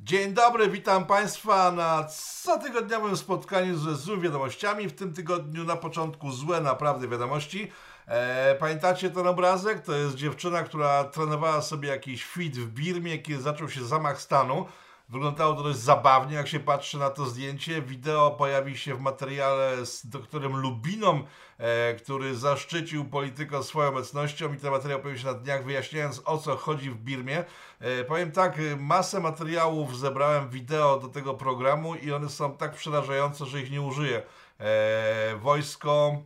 Dzień 0.00 0.34
dobry, 0.34 0.68
witam 0.68 1.04
Państwa 1.04 1.72
na 1.72 2.04
cotygodniowym 2.44 3.16
spotkaniu 3.16 3.78
ze 3.78 3.94
złymi 3.94 4.22
wiadomościami. 4.22 4.88
W 4.88 4.92
tym 4.92 5.12
tygodniu 5.12 5.64
na 5.64 5.76
początku 5.76 6.32
złe 6.32 6.60
naprawdę 6.60 7.08
wiadomości. 7.08 7.72
E, 8.06 8.54
pamiętacie 8.54 9.10
ten 9.10 9.26
obrazek? 9.26 9.80
To 9.80 9.92
jest 9.92 10.14
dziewczyna, 10.14 10.62
która 10.62 11.04
trenowała 11.04 11.62
sobie 11.62 11.88
jakiś 11.88 12.24
fit 12.24 12.56
w 12.56 12.66
Birmie, 12.66 13.18
kiedy 13.18 13.42
zaczął 13.42 13.68
się 13.68 13.84
zamach 13.84 14.20
stanu. 14.20 14.66
Wyglądało 15.08 15.54
to 15.54 15.62
dość 15.62 15.78
zabawnie, 15.78 16.36
jak 16.36 16.48
się 16.48 16.60
patrzy 16.60 16.98
na 16.98 17.10
to 17.10 17.26
zdjęcie. 17.26 17.82
Wideo 17.82 18.30
pojawi 18.30 18.78
się 18.78 18.94
w 18.94 19.00
materiale 19.00 19.86
z 19.86 20.06
doktorem 20.06 20.56
Lubiną, 20.56 21.24
e, 21.58 21.94
który 21.94 22.34
zaszczycił 22.34 23.04
politykę 23.04 23.62
swoją 23.62 23.88
obecnością 23.88 24.54
i 24.54 24.56
ten 24.56 24.70
materiał 24.70 25.00
pojawi 25.00 25.20
się 25.20 25.26
na 25.26 25.34
dniach, 25.34 25.64
wyjaśniając 25.64 26.22
o 26.24 26.38
co 26.38 26.56
chodzi 26.56 26.90
w 26.90 26.96
Birmie. 26.96 27.44
E, 27.80 28.04
powiem 28.04 28.32
tak, 28.32 28.58
masę 28.78 29.20
materiałów 29.20 29.98
zebrałem 29.98 30.48
wideo 30.48 31.00
do 31.00 31.08
tego 31.08 31.34
programu 31.34 31.94
i 31.94 32.12
one 32.12 32.28
są 32.28 32.56
tak 32.56 32.74
przerażające, 32.74 33.46
że 33.46 33.60
ich 33.60 33.70
nie 33.70 33.82
użyję. 33.82 34.22
E, 34.60 35.36
wojsko 35.36 36.22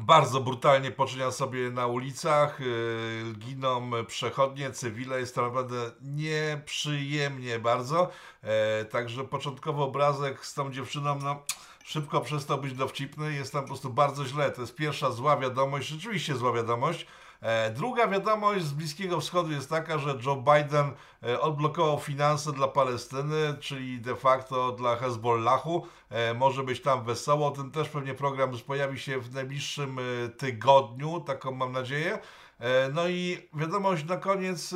bardzo 0.00 0.40
brutalnie 0.40 0.90
poczynia 0.90 1.30
sobie 1.30 1.70
na 1.70 1.86
ulicach, 1.86 2.60
yy, 2.60 3.34
giną 3.38 3.90
przechodnie, 4.06 4.70
cywile, 4.70 5.20
jest 5.20 5.34
to 5.34 5.42
naprawdę 5.42 5.76
nieprzyjemnie 6.02 7.58
bardzo. 7.58 8.10
E, 8.42 8.84
także 8.84 9.24
początkowy 9.24 9.82
obrazek 9.82 10.46
z 10.46 10.54
tą 10.54 10.72
dziewczyną, 10.72 11.18
no 11.22 11.42
szybko 11.84 12.20
przestał 12.20 12.58
być 12.58 12.72
dowcipny, 12.72 13.32
jest 13.32 13.52
tam 13.52 13.62
po 13.62 13.68
prostu 13.68 13.90
bardzo 13.90 14.24
źle. 14.24 14.50
To 14.50 14.60
jest 14.60 14.74
pierwsza 14.74 15.10
zła 15.10 15.36
wiadomość, 15.36 15.88
rzeczywiście 15.88 16.36
zła 16.36 16.52
wiadomość. 16.52 17.06
E, 17.40 17.70
druga 17.70 18.08
wiadomość 18.08 18.64
z 18.64 18.72
Bliskiego 18.72 19.20
Wschodu 19.20 19.52
jest 19.52 19.70
taka, 19.70 19.98
że 19.98 20.18
Joe 20.26 20.36
Biden 20.36 20.92
e, 21.22 21.40
odblokował 21.40 21.98
finanse 21.98 22.52
dla 22.52 22.68
Palestyny, 22.68 23.56
czyli 23.60 24.00
de 24.00 24.16
facto 24.16 24.72
dla 24.72 24.96
Hezbollahu. 24.96 25.86
E, 26.10 26.34
może 26.34 26.62
być 26.62 26.82
tam 26.82 27.04
wesoło. 27.04 27.50
Ten 27.50 27.70
też 27.70 27.88
pewnie 27.88 28.14
program 28.14 28.52
pojawi 28.66 28.98
się 28.98 29.20
w 29.20 29.34
najbliższym 29.34 29.98
tygodniu, 30.38 31.20
taką 31.20 31.50
mam 31.50 31.72
nadzieję. 31.72 32.18
No 32.92 33.08
i 33.08 33.48
wiadomość 33.54 34.04
na 34.04 34.16
koniec 34.16 34.74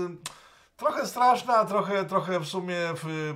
trochę 0.81 1.07
straszna, 1.07 1.65
trochę, 1.65 2.05
trochę 2.05 2.41
w 2.41 2.47
sumie 2.47 2.77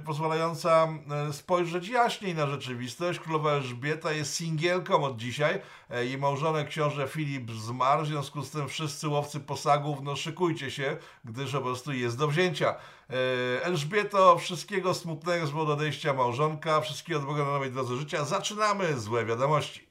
pozwalająca 0.04 0.88
e, 1.28 1.32
spojrzeć 1.32 1.88
jaśniej 1.88 2.34
na 2.34 2.46
rzeczywistość. 2.46 3.20
Królowa 3.20 3.50
Elżbieta 3.50 4.12
jest 4.12 4.34
singielką 4.34 5.04
od 5.04 5.16
dzisiaj. 5.16 5.60
Jej 5.90 6.18
małżonek 6.18 6.68
książę 6.68 7.08
Filip 7.08 7.50
zmarł, 7.50 8.02
w 8.02 8.06
związku 8.06 8.42
z 8.42 8.50
tym 8.50 8.68
wszyscy 8.68 9.08
łowcy 9.08 9.40
posagów, 9.40 9.98
no 10.02 10.16
szykujcie 10.16 10.70
się, 10.70 10.96
gdyż 11.24 11.52
po 11.52 11.60
prostu 11.60 11.92
jest 11.92 12.18
do 12.18 12.28
wzięcia. 12.28 12.74
E, 13.10 13.64
Elżbieto, 13.64 14.38
wszystkiego 14.38 14.94
smutnego 14.94 15.46
z 15.46 15.50
powodu 15.50 15.72
odejścia 15.72 16.14
małżonka, 16.14 16.80
wszystkiego 16.80 17.20
dobrego 17.20 17.44
na 17.44 17.50
nowej 17.50 17.70
drodze 17.70 17.96
życia. 17.96 18.24
Zaczynamy 18.24 19.00
złe 19.00 19.24
wiadomości. 19.24 19.86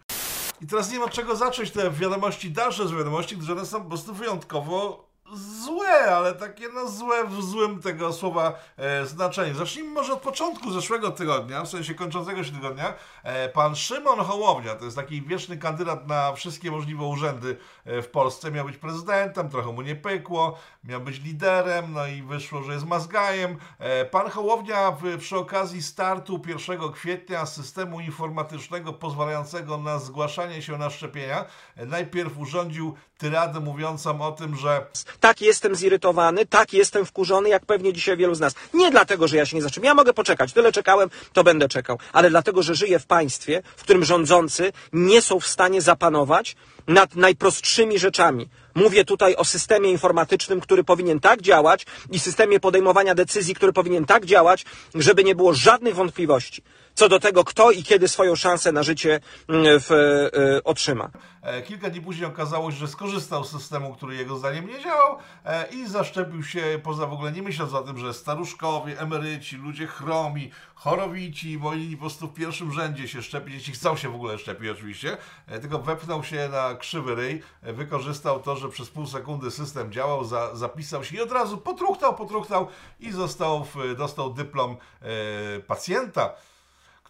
I 0.61 0.67
teraz 0.67 0.91
nie 0.91 1.03
od 1.03 1.11
czego 1.11 1.35
zacząć 1.35 1.71
te 1.71 1.91
wiadomości, 1.91 2.51
dalsze 2.51 2.87
z 2.87 2.91
wiadomości, 2.91 3.37
gdyż 3.37 3.49
one 3.49 3.65
są 3.65 3.83
po 3.83 3.89
prostu 3.89 4.13
wyjątkowo 4.13 5.12
złe, 5.37 6.15
ale 6.15 6.33
takie 6.33 6.69
no 6.69 6.87
złe 6.87 7.27
w 7.27 7.43
złym 7.43 7.81
tego 7.81 8.13
słowa 8.13 8.53
e, 8.77 9.05
znaczeniu. 9.05 9.55
Zacznijmy 9.55 9.89
może 9.89 10.13
od 10.13 10.21
początku 10.21 10.71
zeszłego 10.71 11.11
tygodnia, 11.11 11.63
w 11.63 11.69
sensie 11.69 11.95
kończącego 11.95 12.43
się 12.43 12.51
tygodnia. 12.51 12.93
E, 13.23 13.49
pan 13.49 13.75
Szymon 13.75 14.19
Hołownia, 14.19 14.75
to 14.75 14.85
jest 14.85 14.97
taki 14.97 15.21
wieczny 15.21 15.57
kandydat 15.57 16.07
na 16.07 16.33
wszystkie 16.33 16.71
możliwe 16.71 17.03
urzędy 17.03 17.57
e, 17.85 18.01
w 18.01 18.07
Polsce, 18.07 18.51
miał 18.51 18.65
być 18.65 18.77
prezydentem, 18.77 19.49
trochę 19.49 19.71
mu 19.71 19.81
nie 19.81 19.95
pykło, 19.95 20.57
miał 20.83 21.01
być 21.01 21.19
liderem, 21.19 21.93
no 21.93 22.07
i 22.07 22.21
wyszło, 22.21 22.63
że 22.63 22.73
jest 22.73 22.85
mazgajem. 22.85 23.57
E, 23.79 24.05
pan 24.05 24.29
Hołownia 24.29 24.91
w, 24.91 25.17
przy 25.17 25.37
okazji 25.37 25.83
startu 25.83 26.41
1 26.69 26.91
kwietnia 26.91 27.45
systemu 27.45 27.99
informatycznego 27.99 28.93
pozwalającego 28.93 29.77
na 29.77 29.99
zgłaszanie 29.99 30.61
się 30.61 30.77
na 30.77 30.89
szczepienia, 30.89 31.45
e, 31.75 31.85
najpierw 31.85 32.37
urządził 32.37 32.95
tyradę 33.17 33.59
mówiącą 33.59 34.21
o 34.21 34.31
tym, 34.31 34.55
że 34.55 34.85
tak 35.23 35.41
jestem 35.41 35.75
zirytowany, 35.75 36.45
tak 36.45 36.73
jestem 36.73 37.05
wkurzony, 37.05 37.49
jak 37.49 37.65
pewnie 37.65 37.93
dzisiaj 37.93 38.17
wielu 38.17 38.35
z 38.35 38.39
nas. 38.39 38.53
Nie 38.73 38.91
dlatego, 38.91 39.27
że 39.27 39.37
ja 39.37 39.45
się 39.45 39.55
nie 39.55 39.61
zaczynam. 39.61 39.85
Ja 39.85 39.93
mogę 39.93 40.13
poczekać. 40.13 40.53
Tyle 40.53 40.71
czekałem, 40.71 41.09
to 41.33 41.43
będę 41.43 41.69
czekał. 41.69 41.99
Ale 42.13 42.29
dlatego, 42.29 42.63
że 42.63 42.75
żyję 42.75 42.99
w 42.99 43.05
państwie, 43.05 43.63
w 43.77 43.83
którym 43.83 44.05
rządzący 44.05 44.71
nie 44.93 45.21
są 45.21 45.39
w 45.39 45.47
stanie 45.47 45.81
zapanować 45.81 46.55
nad 46.87 47.15
najprostszymi 47.15 47.99
rzeczami. 47.99 48.49
Mówię 48.75 49.05
tutaj 49.05 49.35
o 49.35 49.45
systemie 49.45 49.91
informatycznym, 49.91 50.61
który 50.61 50.83
powinien 50.83 51.19
tak 51.19 51.41
działać 51.41 51.85
i 52.11 52.19
systemie 52.19 52.59
podejmowania 52.59 53.15
decyzji, 53.15 53.55
który 53.55 53.73
powinien 53.73 54.05
tak 54.05 54.25
działać, 54.25 54.65
żeby 54.95 55.23
nie 55.23 55.35
było 55.35 55.53
żadnych 55.53 55.95
wątpliwości 55.95 56.63
co 56.95 57.09
do 57.09 57.19
tego, 57.19 57.43
kto 57.43 57.71
i 57.71 57.83
kiedy 57.83 58.07
swoją 58.07 58.35
szansę 58.35 58.71
na 58.71 58.83
życie 58.83 59.19
mm, 59.47 59.79
w, 59.79 59.91
e, 59.91 60.63
otrzyma. 60.63 61.09
E, 61.41 61.61
kilka 61.61 61.89
dni 61.89 62.01
później 62.01 62.25
okazało 62.25 62.71
się, 62.71 62.77
że 62.77 62.87
skorzystał 62.87 63.43
z 63.43 63.51
systemu, 63.51 63.93
który 63.93 64.15
jego 64.15 64.37
zdaniem 64.37 64.67
nie 64.67 64.79
działał 64.79 65.17
e, 65.45 65.67
i 65.71 65.87
zaszczepił 65.87 66.43
się 66.43 66.79
poza 66.83 67.07
w 67.07 67.13
ogóle 67.13 67.31
nie 67.31 67.41
myśląc 67.41 67.73
o 67.73 67.81
tym, 67.81 67.97
że 67.97 68.13
staruszkowie, 68.13 68.99
emeryci, 68.99 69.55
ludzie 69.55 69.87
chromi, 69.87 70.51
chorowici 70.83 71.59
powinni 71.59 71.95
po 71.97 72.01
prostu 72.01 72.27
w 72.27 72.33
pierwszym 72.33 72.71
rzędzie 72.73 73.07
się 73.07 73.21
szczepić, 73.21 73.53
jeśli 73.53 73.73
chcą 73.73 73.97
się 73.97 74.09
w 74.09 74.15
ogóle 74.15 74.37
szczepić 74.37 74.69
oczywiście, 74.69 75.17
tylko 75.61 75.79
wepchnął 75.79 76.23
się 76.23 76.49
na 76.49 76.75
krzywy 76.75 77.15
ryj, 77.15 77.41
wykorzystał 77.61 78.39
to, 78.39 78.55
że 78.55 78.69
przez 78.69 78.89
pół 78.89 79.05
sekundy 79.05 79.51
system 79.51 79.91
działał, 79.91 80.25
za, 80.25 80.55
zapisał 80.55 81.03
się 81.03 81.15
i 81.15 81.21
od 81.21 81.31
razu 81.31 81.57
potruchtał, 81.57 82.15
potruchtał 82.15 82.67
i 82.99 83.11
został, 83.11 83.65
dostał 83.97 84.33
dyplom 84.33 84.77
e, 85.01 85.59
pacjenta 85.59 86.33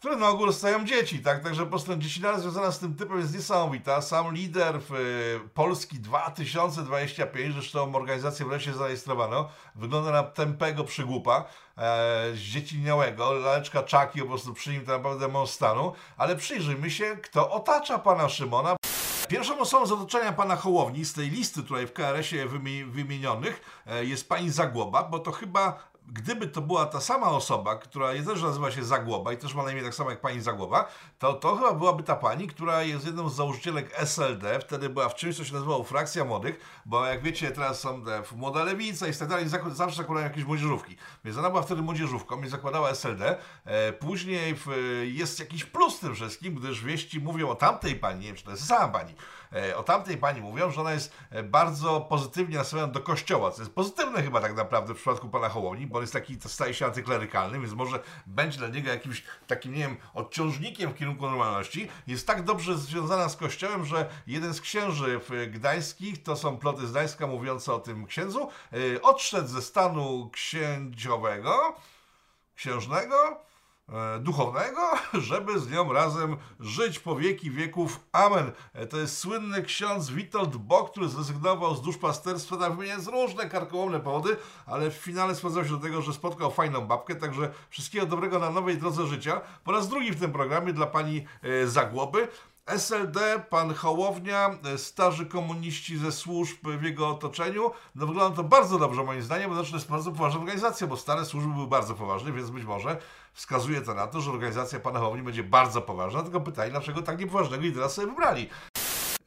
które 0.03 0.15
na 0.15 0.29
ogół 0.29 0.45
dostają 0.45 0.85
dzieci, 0.85 1.19
tak? 1.19 1.43
Także 1.43 1.63
po 1.63 1.69
prostu 1.69 1.95
dziecinara 1.95 2.39
związana 2.39 2.71
z 2.71 2.79
tym 2.79 2.95
typem 2.95 3.19
jest 3.19 3.35
niesamowita. 3.35 4.01
Sam 4.01 4.33
lider 4.33 4.81
w 4.81 4.93
y, 4.93 5.49
Polski 5.53 5.99
2025, 5.99 7.53
zresztą 7.53 7.95
organizację 7.95 8.45
wreszcie 8.45 8.73
zarejestrowano, 8.73 9.49
wygląda 9.75 10.11
na 10.11 10.23
tępego 10.23 10.83
przygłupa, 10.83 11.45
e, 11.77 12.31
zdzieciniałego, 12.33 13.33
laleczka 13.33 13.83
czaki 13.83 14.19
po 14.19 14.27
prostu 14.27 14.53
przy 14.53 14.71
nim 14.71 14.85
to 14.85 14.91
naprawdę 14.91 15.27
mąż 15.27 15.49
stanu, 15.49 15.93
ale 16.17 16.35
przyjrzyjmy 16.35 16.91
się, 16.91 17.17
kto 17.17 17.51
otacza 17.51 17.99
pana 17.99 18.29
Szymona. 18.29 18.75
Pierwszą 19.27 19.59
osobą 19.59 19.85
z 19.85 19.91
otoczenia 19.91 20.31
pana 20.31 20.55
Hołowni 20.55 21.05
z 21.05 21.13
tej 21.13 21.29
listy 21.29 21.63
tutaj 21.63 21.87
w 21.87 21.93
KRS-ie 21.93 22.45
wymienionych 22.85 23.81
e, 23.87 24.05
jest 24.05 24.29
pani 24.29 24.49
Zagłoba, 24.49 25.03
bo 25.03 25.19
to 25.19 25.31
chyba 25.31 25.92
gdyby 26.07 26.47
to 26.47 26.61
była 26.61 26.85
ta 26.85 27.01
sama 27.01 27.27
osoba, 27.27 27.75
która 27.75 28.13
też 28.25 28.41
nazywa 28.41 28.71
się 28.71 28.83
Zagłoba 28.83 29.33
i 29.33 29.37
też 29.37 29.53
ma 29.53 29.63
na 29.63 29.71
imię 29.71 29.83
tak 29.83 29.95
samo 29.95 30.09
jak 30.09 30.21
pani 30.21 30.41
Zagłoba, 30.41 30.87
to 31.19 31.33
to 31.33 31.55
chyba 31.55 31.73
byłaby 31.73 32.03
ta 32.03 32.15
pani, 32.15 32.47
która 32.47 32.83
jest 32.83 33.05
jedną 33.05 33.29
z 33.29 33.35
założycielek 33.35 33.91
SLD, 33.93 34.59
wtedy 34.59 34.89
była 34.89 35.09
w 35.09 35.15
czymś, 35.15 35.37
co 35.37 35.43
się 35.43 35.53
nazywało 35.53 35.83
Frakcja 35.83 36.25
Młodych, 36.25 36.81
bo 36.85 37.05
jak 37.05 37.23
wiecie, 37.23 37.51
teraz 37.51 37.79
są 37.79 38.03
Młoda 38.35 38.63
Lewica 38.63 39.07
i 39.07 39.13
tak 39.13 39.27
dalej, 39.27 39.45
zawsze 39.71 39.97
zakładają 39.97 40.27
jakieś 40.27 40.43
młodzieżówki. 40.43 40.97
Więc 41.25 41.37
ona 41.37 41.49
była 41.49 41.61
wtedy 41.61 41.81
młodzieżówką 41.81 42.43
i 42.43 42.49
zakładała 42.49 42.89
SLD. 42.89 43.37
E, 43.65 43.93
później 43.93 44.55
jest 45.03 45.39
jakiś 45.39 45.65
plus 45.65 45.99
tym 45.99 46.15
wszystkim, 46.15 46.55
gdyż 46.55 46.83
wieści 46.83 47.19
mówią 47.19 47.49
o 47.49 47.55
tamtej 47.55 47.95
pani, 47.95 48.19
nie 48.19 48.27
wiem, 48.27 48.35
czy 48.35 48.43
to 48.43 48.51
jest 48.51 48.67
sama 48.67 48.87
pani, 48.87 49.15
o 49.75 49.83
tamtej 49.83 50.17
pani 50.17 50.41
mówią, 50.41 50.71
że 50.71 50.81
ona 50.81 50.93
jest 50.93 51.13
e, 51.29 51.43
bardzo 51.43 52.01
pozytywnie 52.01 52.57
nastawiona 52.57 52.93
do 52.93 52.99
kościoła, 52.99 53.51
co 53.51 53.61
jest 53.61 53.73
pozytywne 53.73 54.23
chyba 54.23 54.41
tak 54.41 54.55
naprawdę 54.55 54.93
w 54.93 54.97
przypadku 54.97 55.29
pana 55.29 55.49
Hołowni, 55.49 55.87
bo 55.87 55.97
on 55.97 56.03
jest 56.03 56.13
taki, 56.13 56.37
staje 56.45 56.73
się 56.73 56.85
antyklerykalny, 56.85 57.59
więc 57.59 57.73
może 57.73 57.99
będzie 58.25 58.57
dla 58.57 58.67
niego 58.67 58.89
jakimś 58.89 59.23
takim, 59.47 59.73
nie 59.73 59.79
wiem, 59.79 59.97
odciążnikiem 60.13 60.91
w 60.91 60.95
kierunku 60.95 61.25
normalności. 61.25 61.89
Jest 62.07 62.27
tak 62.27 62.43
dobrze 62.43 62.77
związana 62.77 63.29
z 63.29 63.37
kościołem, 63.37 63.85
że 63.85 64.09
jeden 64.27 64.53
z 64.53 64.61
księży 64.61 65.19
gdańskich, 65.51 66.23
to 66.23 66.35
są 66.35 66.57
ploty 66.57 66.87
z 66.87 66.91
Gdańska 66.91 67.27
mówiące 67.27 67.73
o 67.73 67.79
tym 67.79 68.05
księdzu, 68.05 68.49
e, 68.95 69.01
odszedł 69.01 69.47
ze 69.47 69.61
stanu 69.61 70.29
księciowego, 70.33 71.75
księżnego, 72.55 73.15
E, 73.15 73.52
duchownego, 74.19 74.81
żeby 75.13 75.59
z 75.59 75.71
nią 75.71 75.93
razem 75.93 76.37
żyć 76.59 76.99
po 76.99 77.15
wieki 77.15 77.51
wieków. 77.51 77.99
Amen. 78.11 78.51
E, 78.73 78.87
to 78.87 78.97
jest 78.97 79.17
słynny 79.17 79.63
ksiądz 79.63 80.09
Witold 80.09 80.57
Bock, 80.57 80.91
który 80.91 81.09
zrezygnował 81.09 81.75
z 81.75 81.81
duszpasterstwa, 81.81 82.57
tam 82.57 82.75
wymieniając 82.75 83.07
różne 83.07 83.49
karkołomne 83.49 83.99
powody, 83.99 84.37
ale 84.65 84.91
w 84.91 84.93
finale 84.93 85.35
sprowadzał 85.35 85.65
się 85.65 85.71
do 85.71 85.77
tego, 85.77 86.01
że 86.01 86.13
spotkał 86.13 86.51
fajną 86.51 86.81
babkę, 86.81 87.15
także 87.15 87.51
wszystkiego 87.69 88.05
dobrego 88.05 88.39
na 88.39 88.49
nowej 88.49 88.77
drodze 88.77 89.07
życia. 89.07 89.41
Po 89.63 89.71
raz 89.71 89.87
drugi 89.87 90.11
w 90.11 90.19
tym 90.19 90.31
programie 90.31 90.73
dla 90.73 90.85
pani 90.85 91.25
e, 91.41 91.67
Zagłoby. 91.67 92.27
SLD, 92.65 93.43
pan 93.49 93.73
Hołownia, 93.73 94.49
e, 94.73 94.77
starzy 94.77 95.25
komuniści 95.25 95.97
ze 95.97 96.11
służb 96.11 96.67
w 96.67 96.83
jego 96.83 97.09
otoczeniu. 97.09 97.71
No 97.95 98.07
wygląda 98.07 98.35
to 98.35 98.43
bardzo 98.43 98.79
dobrze 98.79 99.03
moim 99.03 99.21
zdaniem, 99.21 99.49
bo 99.49 99.55
znaczy 99.55 99.71
to 99.71 99.77
jest 99.77 99.89
bardzo 99.89 100.11
poważna 100.11 100.39
organizacja, 100.39 100.87
bo 100.87 100.97
stare 100.97 101.25
służby 101.25 101.53
były 101.53 101.67
bardzo 101.67 101.93
poważne, 101.93 102.31
więc 102.31 102.49
być 102.49 102.63
może 102.63 102.97
wskazuje 103.33 103.81
to 103.81 103.93
na 103.93 104.07
to, 104.07 104.21
że 104.21 104.31
organizacja 104.31 104.79
pana 104.79 104.99
Hołowni 104.99 105.23
będzie 105.23 105.43
bardzo 105.43 105.81
poważna. 105.81 106.23
Tylko 106.23 106.41
pytanie, 106.41 106.71
dlaczego 106.71 107.01
tak 107.01 107.19
niepoważnego 107.19 107.63
lidera 107.63 107.89
sobie 107.89 108.07
wybrali. 108.07 108.49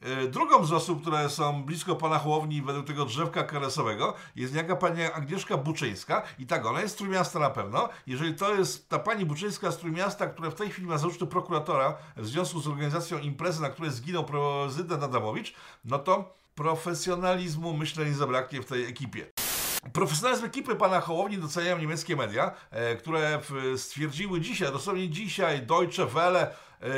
E, 0.01 0.27
drugą 0.27 0.65
z 0.65 0.73
osób, 0.73 1.01
które 1.01 1.29
są 1.29 1.63
blisko 1.63 1.95
pana 1.95 2.19
Hołowni 2.19 2.61
według 2.61 2.87
tego 2.87 3.05
drzewka 3.05 3.43
karesowego 3.43 4.13
jest 4.35 4.53
niejaka 4.53 4.75
pani 4.75 5.03
Agnieszka 5.03 5.57
Buczyńska 5.57 6.23
i 6.39 6.47
tak, 6.47 6.65
ona 6.65 6.81
jest 6.81 6.93
z 6.93 6.97
Trójmiasta 6.97 7.39
na 7.39 7.49
pewno. 7.49 7.89
Jeżeli 8.07 8.35
to 8.35 8.55
jest 8.55 8.89
ta 8.89 8.99
pani 8.99 9.25
Buczyńska 9.25 9.71
z 9.71 9.77
Trójmiasta, 9.77 10.27
która 10.27 10.49
w 10.49 10.55
tej 10.55 10.69
chwili 10.69 10.87
ma 10.87 10.97
zarzut 10.97 11.29
prokuratora 11.29 11.97
w 12.17 12.27
związku 12.27 12.59
z 12.59 12.67
organizacją 12.67 13.19
imprezy, 13.19 13.61
na 13.61 13.69
której 13.69 13.91
zginął 13.91 14.25
prezydent 14.25 15.03
Adamowicz, 15.03 15.53
no 15.85 15.99
to 15.99 16.33
profesjonalizmu 16.55 17.73
myślę 17.73 18.05
nie 18.05 18.13
zabraknie 18.13 18.61
w 18.61 18.65
tej 18.65 18.85
ekipie. 18.85 19.46
Profesjonalizm 19.93 20.45
ekipy 20.45 20.75
pana 20.75 21.01
Hołowni 21.01 21.37
doceniają 21.37 21.77
niemieckie 21.77 22.15
media, 22.15 22.51
e, 22.71 22.95
które 22.95 23.39
stwierdziły 23.75 24.41
dzisiaj, 24.41 24.71
dosłownie 24.71 25.09
dzisiaj, 25.09 25.61
Deutsche 25.61 26.05
Welle 26.05 26.51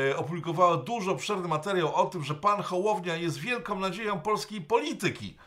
e, 0.10 0.18
opublikowało 0.18 0.78
dużo 0.78 1.12
obszerny 1.12 1.48
materiał 1.48 1.96
o 1.96 2.06
tym, 2.06 2.24
że 2.24 2.36
pan 2.36 2.62
Hołownia 2.62 3.16
jest 3.16 3.38
wielką 3.38 3.80
nadzieją 3.80 4.20
polskiej 4.20 4.62
polityki. 4.62 5.38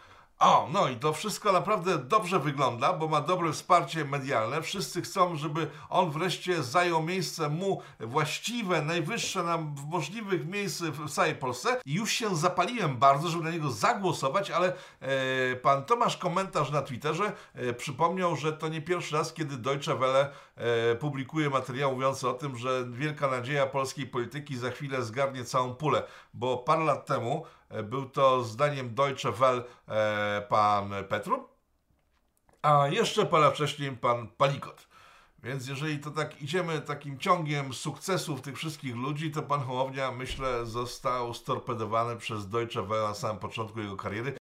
O, 0.43 0.69
no 0.73 0.89
i 0.89 0.97
to 0.97 1.13
wszystko 1.13 1.53
naprawdę 1.53 1.99
dobrze 1.99 2.39
wygląda, 2.39 2.93
bo 2.93 3.09
ma 3.09 3.21
dobre 3.21 3.53
wsparcie 3.53 4.05
medialne. 4.05 4.63
Wszyscy 4.63 5.03
chcą, 5.03 5.37
żeby 5.37 5.71
on 5.91 6.11
wreszcie 6.11 6.63
zajął 6.63 7.03
miejsce 7.03 7.49
mu 7.49 7.83
właściwe, 8.01 8.83
najwyższe 8.83 9.43
nam 9.43 9.75
w 9.75 9.85
możliwych 9.85 10.47
miejsc 10.47 10.83
w 10.83 11.11
całej 11.11 11.35
Polsce. 11.35 11.81
I 11.87 11.95
już 11.95 12.13
się 12.13 12.37
zapaliłem 12.37 12.97
bardzo, 12.97 13.29
żeby 13.29 13.45
na 13.45 13.51
niego 13.51 13.71
zagłosować, 13.71 14.51
ale 14.51 14.73
e, 15.01 15.57
pan 15.57 15.85
Tomasz 15.85 16.17
komentarz 16.17 16.71
na 16.71 16.83
Twitterze 16.83 17.33
e, 17.55 17.73
przypomniał, 17.73 18.37
że 18.37 18.53
to 18.53 18.69
nie 18.69 18.83
pierwszy 18.83 19.17
raz, 19.17 19.33
kiedy 19.33 19.57
Deutsche 19.57 19.95
Welle 19.95 20.31
e, 20.57 20.95
publikuje 20.95 21.51
materiał 21.51 21.93
mówiący 21.93 22.29
o 22.29 22.33
tym, 22.33 22.57
że 22.57 22.85
wielka 22.91 23.29
nadzieja 23.29 23.67
polskiej 23.67 24.07
polityki 24.07 24.57
za 24.57 24.71
chwilę 24.71 25.03
zgarnie 25.03 25.45
całą 25.45 25.75
pulę, 25.75 26.03
bo 26.35 26.57
parę 26.57 26.85
lat 26.85 27.07
temu 27.07 27.45
był 27.85 28.09
to 28.09 28.45
zdaniem 28.45 28.95
Deutsche 28.95 29.33
Welle 29.33 29.63
e, 29.89 30.47
pan 30.49 30.91
Petru, 31.09 31.49
a 32.63 32.89
jeszcze 32.89 33.27
parę 33.27 33.51
wcześniej 33.51 33.97
pan 33.97 34.29
Palikot. 34.29 34.89
Więc 35.43 35.69
jeżeli 35.69 35.99
to 35.99 36.11
tak 36.11 36.43
idziemy 36.43 36.81
takim 36.81 37.19
ciągiem 37.19 37.73
sukcesów 37.73 38.41
tych 38.41 38.57
wszystkich 38.57 38.97
ludzi, 38.97 39.31
to 39.31 39.43
pan 39.43 39.61
Hołownia, 39.61 40.13
myślę, 40.13 40.67
został 40.67 41.35
storpedowany 41.35 42.17
przez 42.17 42.49
Deutsche 42.49 42.83
Welle 42.83 43.09
na 43.09 43.15
samym 43.15 43.39
początku 43.39 43.81
jego 43.81 43.97
kariery. 43.97 44.42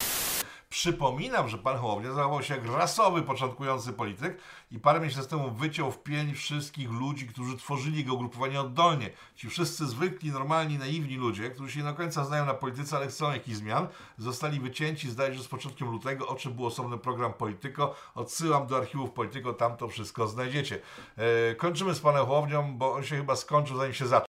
Przypominam, 0.79 1.49
że 1.49 1.59
pan 1.59 1.77
Hołownia 1.77 2.13
zachował 2.13 2.43
się 2.43 2.55
jak 2.55 2.67
rasowy, 2.67 3.23
początkujący 3.23 3.93
polityk 3.93 4.39
i 4.71 4.79
parę 4.79 5.01
miesięcy 5.01 5.29
temu 5.29 5.51
wyciął 5.51 5.93
w 5.93 6.03
pień 6.03 6.35
wszystkich 6.35 6.91
ludzi, 6.91 7.27
którzy 7.27 7.57
tworzyli 7.57 7.99
jego 7.99 8.15
ugrupowanie 8.15 8.61
oddolnie. 8.61 9.11
Ci 9.37 9.51
wszyscy 9.51 9.87
zwykli, 9.87 10.31
normalni, 10.31 10.79
naiwni 10.79 11.17
ludzie, 11.17 11.51
którzy 11.51 11.73
się 11.73 11.79
nie 11.79 11.85
do 11.85 11.95
końca 11.95 12.25
znają 12.25 12.47
na 12.47 12.55
polityce, 12.55 12.97
ale 12.97 13.09
chcą 13.09 13.33
jakichś 13.33 13.57
zmian, 13.57 13.89
zostali 14.19 14.61
wycięci, 14.61 15.11
zdaje 15.11 15.35
się, 15.35 15.43
z 15.43 15.49
początkiem 15.49 15.91
lutego, 15.91 16.29
o 16.29 16.35
czym 16.35 16.53
był 16.53 16.67
osobny 16.67 16.99
program 16.99 17.33
Polityko. 17.33 17.95
Odsyłam 18.15 18.67
do 18.67 18.77
archiwów 18.77 19.11
Polityko, 19.11 19.53
tam 19.53 19.77
to 19.77 19.89
wszystko 19.89 20.29
znajdziecie. 20.29 20.81
E, 21.17 21.55
kończymy 21.55 21.95
z 21.95 22.01
panem 22.01 22.27
Hołownią, 22.27 22.79
bo 22.79 22.93
on 22.93 23.05
się 23.05 23.17
chyba 23.17 23.37
skończył, 23.37 23.77
zanim 23.77 23.95
się 23.95 24.07
zaczął. 24.07 24.27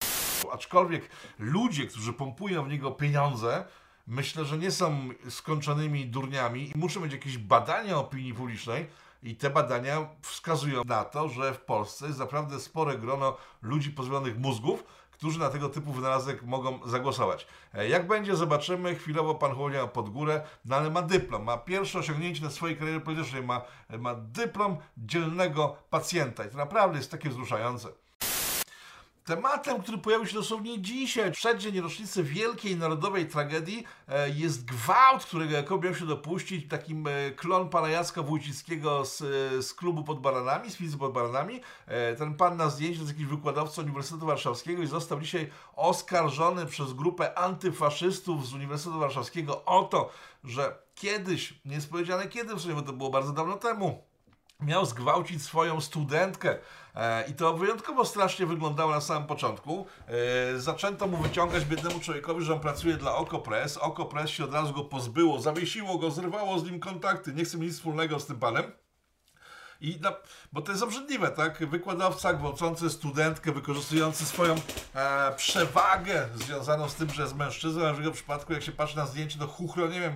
Aczkolwiek 0.52 1.10
ludzie, 1.40 1.88
którzy 1.88 2.14
pompują 2.14 2.64
w 2.64 2.70
niego 2.70 2.92
pieniądze, 2.92 3.66
myślę, 4.08 4.46
że 4.46 4.58
nie 4.58 4.72
są 4.72 5.10
skończonymi 5.30 6.06
durniami 6.06 6.72
i 6.76 6.78
muszą 6.78 7.02
być 7.02 7.12
jakieś 7.12 7.38
badania 7.38 7.98
opinii 7.98 8.34
publicznej, 8.34 8.88
i 9.24 9.36
te 9.36 9.50
badania 9.50 10.08
wskazują 10.22 10.82
na 10.86 11.04
to, 11.04 11.30
że 11.30 11.54
w 11.54 11.62
Polsce 11.62 12.08
jest 12.08 12.20
naprawdę 12.20 12.60
spore 12.60 12.98
grono 12.98 13.38
ludzi 13.62 13.92
pozbawionych 13.92 14.40
mózgów, 14.40 14.84
którzy 15.12 15.40
na 15.40 15.50
tego 15.50 15.70
typu 15.70 15.92
wynalazek 15.92 16.44
mogą 16.44 16.80
zagłosować. 16.86 17.48
E, 17.74 17.90
jak 17.90 18.08
będzie, 18.08 18.36
zobaczymy. 18.36 18.96
Chwilowo 18.96 19.36
pan 19.36 19.52
Hołownia 19.56 19.88
pod 19.88 20.10
górę, 20.10 20.42
no 20.66 20.76
ale 20.76 20.90
ma 20.90 21.02
dyplom, 21.02 21.44
ma 21.44 21.58
pierwsze 21.58 22.00
osiągnięcie 22.00 22.44
na 22.44 22.50
swojej 22.50 22.78
karierze 22.78 23.02
politycznej, 23.02 23.44
ma, 23.44 23.62
ma 24.00 24.16
dyplom 24.16 24.78
dzielnego 24.98 25.76
pacjenta 25.90 26.46
i 26.46 26.50
to 26.50 26.58
naprawdę 26.58 26.98
jest 26.98 27.12
takie 27.12 27.30
wzruszające. 27.30 27.90
Tematem, 29.28 29.82
który 29.82 29.98
pojawił 29.98 30.28
się 30.28 30.34
dosłownie 30.34 30.82
dzisiaj, 30.82 31.32
przeddzień 31.32 31.82
rocznicy 31.82 32.24
wielkiej 32.24 32.76
narodowej 32.76 33.28
tragedii, 33.28 33.84
e, 34.08 34.30
jest 34.30 34.66
gwałt, 34.66 35.26
którego 35.26 35.54
Jakob 35.54 35.84
miał 35.84 35.96
się 35.96 36.06
dopuścić, 36.06 36.70
takim 36.70 37.08
e, 37.08 37.32
klon 37.32 37.70
pana 37.70 37.90
Jacka 37.90 38.22
Wójcickiego 38.22 39.06
z, 39.06 39.22
e, 39.22 39.62
z 39.62 39.74
klubu 39.74 40.04
pod 40.04 40.22
baranami, 40.22 40.72
z 40.72 40.76
fizy 40.76 40.98
pod 40.98 41.14
baranami. 41.14 41.62
Ten 42.18 42.34
pan 42.34 42.58
na 42.58 42.70
zdjęciu 42.70 43.00
jest 43.00 43.12
jakiś 43.12 43.26
wykładowca 43.26 43.82
Uniwersytetu 43.82 44.26
Warszawskiego 44.26 44.84
i 44.84 44.88
został 44.88 45.22
dzisiaj 45.22 45.50
oskarżony 45.76 46.66
przez 46.66 46.94
grupę 46.94 47.38
antyfaszystów 47.38 48.48
z 48.48 48.54
Uniwersytetu 48.54 49.00
Warszawskiego 49.00 49.66
o 49.66 49.84
to, 49.84 50.10
że 50.44 50.78
kiedyś, 50.96 51.54
nie 51.66 51.76
jest 51.76 51.90
powiedziane 51.90 52.28
kiedy 52.28 52.56
w 52.56 52.62
sumie, 52.62 52.76
bo 52.76 52.82
to 52.82 52.94
było 52.94 53.10
bardzo 53.10 53.32
dawno 53.32 53.58
temu, 53.58 54.04
miał 54.60 54.86
zgwałcić 54.86 55.44
swoją 55.44 55.82
studentkę. 55.82 56.60
E, 56.98 57.28
I 57.28 57.34
to 57.34 57.54
wyjątkowo 57.54 58.06
strasznie 58.06 58.46
wyglądało 58.46 58.92
na 58.92 59.02
samym 59.02 59.28
początku. 59.28 59.86
E, 60.08 60.60
zaczęto 60.60 61.08
mu 61.08 61.18
wyciągać 61.18 61.66
biednemu 61.66 62.00
człowiekowi, 62.00 62.46
że 62.46 62.54
on 62.54 62.60
pracuje 62.60 62.98
dla 62.98 63.16
Okopres. 63.16 63.78
Okopres 63.78 64.30
się 64.30 64.44
od 64.44 64.54
razu 64.54 64.74
go 64.74 64.84
pozbyło, 64.84 65.42
zawiesiło 65.42 65.98
go, 65.98 66.12
zrywało 66.12 66.60
z 66.60 66.64
nim 66.64 66.80
kontakty. 66.80 67.34
Nie 67.34 67.46
chce 67.46 67.58
mieć 67.58 67.68
nic 67.68 67.78
wspólnego 67.78 68.20
z 68.20 68.26
tym 68.26 68.40
panem. 68.40 68.72
I 69.82 70.00
no, 70.02 70.12
bo 70.52 70.62
to 70.62 70.72
jest 70.72 70.84
obrzydliwe, 70.84 71.32
tak? 71.32 71.70
Wykładowca 71.70 72.34
gwałcący 72.34 72.90
studentkę, 72.90 73.52
wykorzystujący 73.52 74.26
swoją 74.26 74.56
e, 74.96 75.36
przewagę 75.36 76.30
związaną 76.36 76.90
z 76.90 76.96
tym, 76.96 77.10
że 77.10 77.22
jest 77.22 77.36
mężczyzną, 77.36 77.88
a 77.88 77.94
w 77.94 78.00
jego 78.00 78.12
przypadku, 78.12 78.54
jak 78.54 78.64
się 78.64 78.72
patrzy 78.72 78.98
na 78.98 79.06
zdjęcie, 79.06 79.40
to 79.40 79.48
chuchro, 79.48 79.88
nie 79.88 80.00
wiem, 80.00 80.16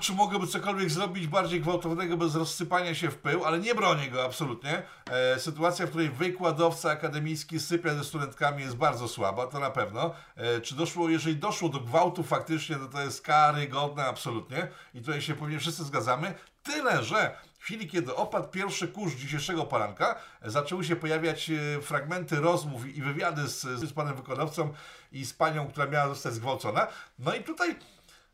Czy 0.00 0.12
mogłoby 0.12 0.46
cokolwiek 0.46 0.90
zrobić 0.90 1.26
bardziej 1.26 1.60
gwałtownego 1.60 2.16
bez 2.16 2.34
rozsypania 2.34 2.94
się 2.94 3.10
w 3.10 3.16
pył, 3.16 3.44
ale 3.44 3.58
nie 3.58 3.74
bronię 3.74 4.10
go 4.10 4.24
absolutnie. 4.24 4.82
E, 5.10 5.40
sytuacja, 5.40 5.86
w 5.86 5.88
której 5.88 6.10
wykładowca 6.10 6.90
akademicki 6.90 7.60
sypia 7.60 7.94
ze 7.94 8.04
studentkami 8.04 8.62
jest 8.62 8.76
bardzo 8.76 9.08
słaba, 9.08 9.46
to 9.46 9.60
na 9.60 9.70
pewno. 9.70 10.14
E, 10.36 10.60
czy 10.60 10.74
doszło, 10.74 11.08
jeżeli 11.08 11.36
doszło 11.36 11.68
do 11.68 11.80
gwałtu 11.80 12.22
faktycznie, 12.22 12.76
to 12.76 12.86
to 12.86 13.00
jest 13.00 13.22
karygodne 13.22 14.04
absolutnie 14.04 14.68
i 14.94 15.00
tutaj 15.00 15.22
się 15.22 15.34
pewnie 15.34 15.58
wszyscy 15.58 15.84
zgadzamy. 15.84 16.34
Tyle, 16.62 17.04
że 17.04 17.36
w 17.58 17.62
chwili, 17.62 17.88
kiedy 17.88 18.14
opadł 18.14 18.48
pierwszy 18.48 18.88
kurz 18.88 19.14
dzisiejszego 19.14 19.64
poranka, 19.64 20.16
zaczęły 20.42 20.84
się 20.84 20.96
pojawiać 20.96 21.50
e, 21.50 21.80
fragmenty 21.82 22.36
rozmów 22.36 22.96
i 22.96 23.02
wywiady 23.02 23.48
z, 23.48 23.60
z 23.60 23.92
panem 23.92 24.16
wykładowcą 24.16 24.72
i 25.12 25.24
z 25.24 25.32
panią, 25.32 25.68
która 25.68 25.86
miała 25.86 26.08
zostać 26.08 26.34
zgwałcona. 26.34 26.86
No 27.18 27.34
i 27.34 27.44
tutaj 27.44 27.76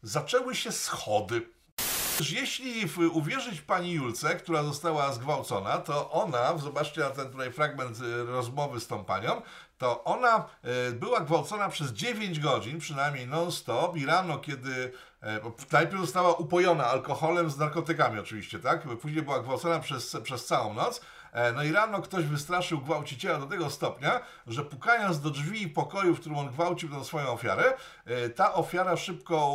zaczęły 0.06 0.54
się 0.54 0.72
schody. 0.72 1.42
Jeśli 2.30 2.88
uwierzyć 3.12 3.60
pani 3.60 3.92
Julce, 3.92 4.34
która 4.34 4.62
została 4.62 5.12
zgwałcona, 5.12 5.78
to 5.78 6.10
ona, 6.10 6.58
zobaczcie 6.58 7.00
na 7.00 7.10
ten 7.10 7.30
tutaj 7.30 7.52
fragment 7.52 8.00
y, 8.00 8.24
rozmowy 8.24 8.80
z 8.80 8.86
tą 8.86 9.04
panią, 9.04 9.42
to 9.78 10.04
ona 10.04 10.44
y, 10.88 10.92
była 10.92 11.20
gwałcona 11.20 11.68
przez 11.68 11.92
9 11.92 12.40
godzin, 12.40 12.78
przynajmniej 12.78 13.26
non-stop 13.26 13.96
i 13.96 14.06
rano, 14.06 14.38
kiedy 14.38 14.92
e, 15.22 15.40
najpierw 15.72 16.00
została 16.00 16.34
upojona 16.34 16.86
alkoholem 16.86 17.50
z 17.50 17.58
narkotykami 17.58 18.18
oczywiście, 18.18 18.58
tak? 18.58 18.98
Później 19.00 19.22
była 19.22 19.40
gwałcona 19.40 19.78
przez, 19.78 20.16
przez 20.22 20.46
całą 20.46 20.74
noc, 20.74 21.00
no 21.54 21.64
i 21.64 21.72
rano 21.72 22.02
ktoś 22.02 22.24
wystraszył 22.24 22.80
gwałciciela 22.80 23.38
do 23.38 23.46
tego 23.46 23.70
stopnia, 23.70 24.20
że 24.46 24.64
pukając 24.64 25.20
do 25.20 25.30
drzwi 25.30 25.68
pokoju, 25.68 26.14
w 26.14 26.20
którym 26.20 26.38
on 26.38 26.48
gwałcił 26.48 26.88
tę 26.88 27.04
swoją 27.04 27.28
ofiarę, 27.28 27.74
e, 28.04 28.28
ta 28.28 28.54
ofiara 28.54 28.96
szybko 28.96 29.54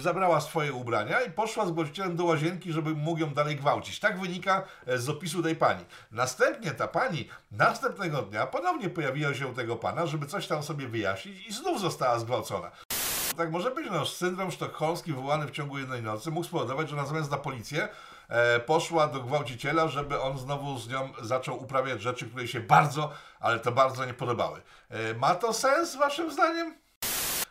zabrała 0.00 0.40
swoje 0.40 0.72
ubrania 0.72 1.20
i 1.20 1.30
poszła 1.30 1.66
z 1.66 1.70
gwałcicielem 1.70 2.16
do 2.16 2.24
łazienki, 2.24 2.72
żeby 2.72 2.90
mógł 2.90 3.20
ją 3.20 3.34
dalej 3.34 3.56
gwałcić. 3.56 4.00
Tak 4.00 4.20
wynika 4.20 4.62
e, 4.86 4.98
z 4.98 5.08
opisu 5.08 5.42
tej 5.42 5.56
pani. 5.56 5.84
Następnie 6.10 6.70
ta 6.70 6.88
pani 6.88 7.28
następnego 7.52 8.22
dnia 8.22 8.46
ponownie 8.46 8.90
pojawiła 8.90 9.34
się 9.34 9.48
u 9.48 9.54
tego 9.54 9.76
pana, 9.76 10.06
żeby 10.06 10.26
coś 10.26 10.46
tam 10.46 10.62
sobie 10.62 10.88
wyjaśnić 10.88 11.46
i 11.46 11.52
znów 11.52 11.80
została 11.80 12.18
zgwałcona 12.18 12.70
tak 13.34 13.50
może 13.50 13.70
być. 13.70 13.86
No, 13.90 14.06
syndrom 14.06 14.50
sztokholmski 14.50 15.12
wywołany 15.12 15.46
w 15.46 15.50
ciągu 15.50 15.78
jednej 15.78 16.02
nocy 16.02 16.30
mógł 16.30 16.46
spowodować, 16.46 16.88
że 16.88 16.96
na 16.96 17.06
zamiast 17.06 17.30
na 17.30 17.36
policję 17.36 17.88
e, 18.28 18.60
poszła 18.60 19.06
do 19.06 19.20
gwałciciela, 19.20 19.88
żeby 19.88 20.20
on 20.20 20.38
znowu 20.38 20.78
z 20.78 20.88
nią 20.88 21.12
zaczął 21.22 21.62
uprawiać 21.62 22.02
rzeczy, 22.02 22.26
które 22.26 22.48
się 22.48 22.60
bardzo, 22.60 23.10
ale 23.40 23.60
to 23.60 23.72
bardzo 23.72 24.04
nie 24.04 24.14
podobały. 24.14 24.62
E, 24.90 25.14
ma 25.14 25.34
to 25.34 25.52
sens 25.52 25.96
waszym 25.96 26.32
zdaniem? 26.32 26.83